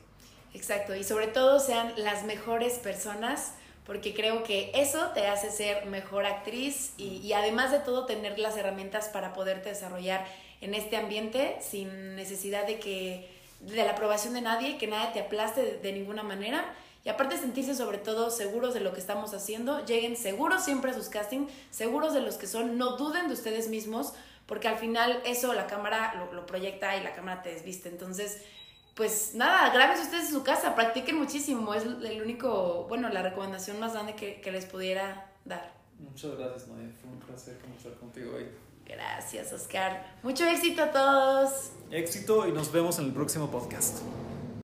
Exacto, 0.54 0.96
y 0.96 1.04
sobre 1.04 1.28
todo 1.28 1.60
sean 1.60 1.94
las 1.98 2.26
mejores 2.26 2.80
personas 2.80 3.54
porque 3.86 4.14
creo 4.14 4.44
que 4.44 4.72
eso 4.76 5.10
te 5.14 5.28
hace 5.28 5.50
ser 5.50 5.86
mejor 5.88 6.26
actriz 6.26 6.94
y, 6.98 7.18
y, 7.18 7.34
además 7.34 7.72
de 7.72 7.80
todo 7.80 8.06
tener 8.06 8.38
las 8.38 8.56
herramientas 8.56 9.10
para 9.10 9.34
poderte 9.34 9.70
desarrollar 9.70 10.26
en 10.62 10.76
este 10.76 10.98
ambiente 10.98 11.58
sin 11.62 12.16
necesidad 12.16 12.68
de 12.68 12.80
que 12.80 13.28
de 13.62 13.84
la 13.84 13.92
aprobación 13.92 14.34
de 14.34 14.42
nadie, 14.42 14.78
que 14.78 14.88
nadie 14.88 15.14
te 15.14 15.20
aplaste 15.20 15.80
de, 15.82 15.94
ninguna 15.94 16.24
manera. 16.24 16.74
Y 17.04 17.10
aparte 17.10 17.38
sentirse 17.38 17.76
sobre 17.76 17.98
todo 17.98 18.30
seguros 18.30 18.74
de 18.74 18.80
lo 18.80 18.94
que 18.94 19.00
estamos 19.00 19.34
haciendo, 19.34 19.84
lleguen 19.86 20.16
seguros 20.16 20.64
siempre 20.64 20.92
a 20.92 20.94
sus 20.94 21.10
castings, 21.10 21.52
seguros 21.72 22.14
de 22.14 22.22
los 22.22 22.36
que 22.36 22.48
son, 22.48 22.78
no 22.78 22.96
duden 22.98 23.28
de 23.28 23.34
ustedes 23.34 23.70
mismos, 23.70 24.14
porque 24.46 24.68
al 24.68 24.78
final 24.78 25.22
eso 25.26 25.54
la 25.54 25.68
cámara 25.68 26.14
lo, 26.16 26.34
lo 26.34 26.46
proyecta 26.46 26.96
y 26.98 27.04
la 27.04 27.14
cámara 27.14 27.42
te 27.42 27.54
desviste. 27.54 27.90
Entonces, 27.90 28.44
pues 28.96 29.34
nada, 29.34 29.74
grábense 29.74 30.04
ustedes 30.04 30.26
en 30.26 30.34
su 30.34 30.44
casa, 30.44 30.76
practiquen 30.76 31.18
muchísimo, 31.18 31.74
es 31.74 31.84
el 31.84 32.22
único, 32.22 32.86
bueno, 32.88 33.10
la 33.10 33.22
recomendación 33.22 33.80
más 33.80 33.94
grande 33.94 34.16
que, 34.16 34.42
que 34.42 34.52
les 34.52 34.66
pudiera 34.66 35.32
dar. 35.46 35.74
Muchas 35.98 36.38
gracias, 36.38 36.68
Nadia, 36.68 36.92
fue 37.00 37.10
un 37.10 37.20
placer 37.20 37.58
conversar 37.60 37.94
contigo 37.96 38.36
hoy. 38.36 38.48
Gracias, 38.86 39.54
Oscar. 39.54 40.18
Mucho 40.22 40.46
éxito 40.46 40.84
a 40.84 40.92
todos. 40.92 41.72
Éxito 41.92 42.48
y 42.48 42.52
nos 42.52 42.72
vemos 42.72 43.00
en 43.00 43.06
el 43.06 43.14
próximo 43.14 43.50
podcast. 43.50 44.00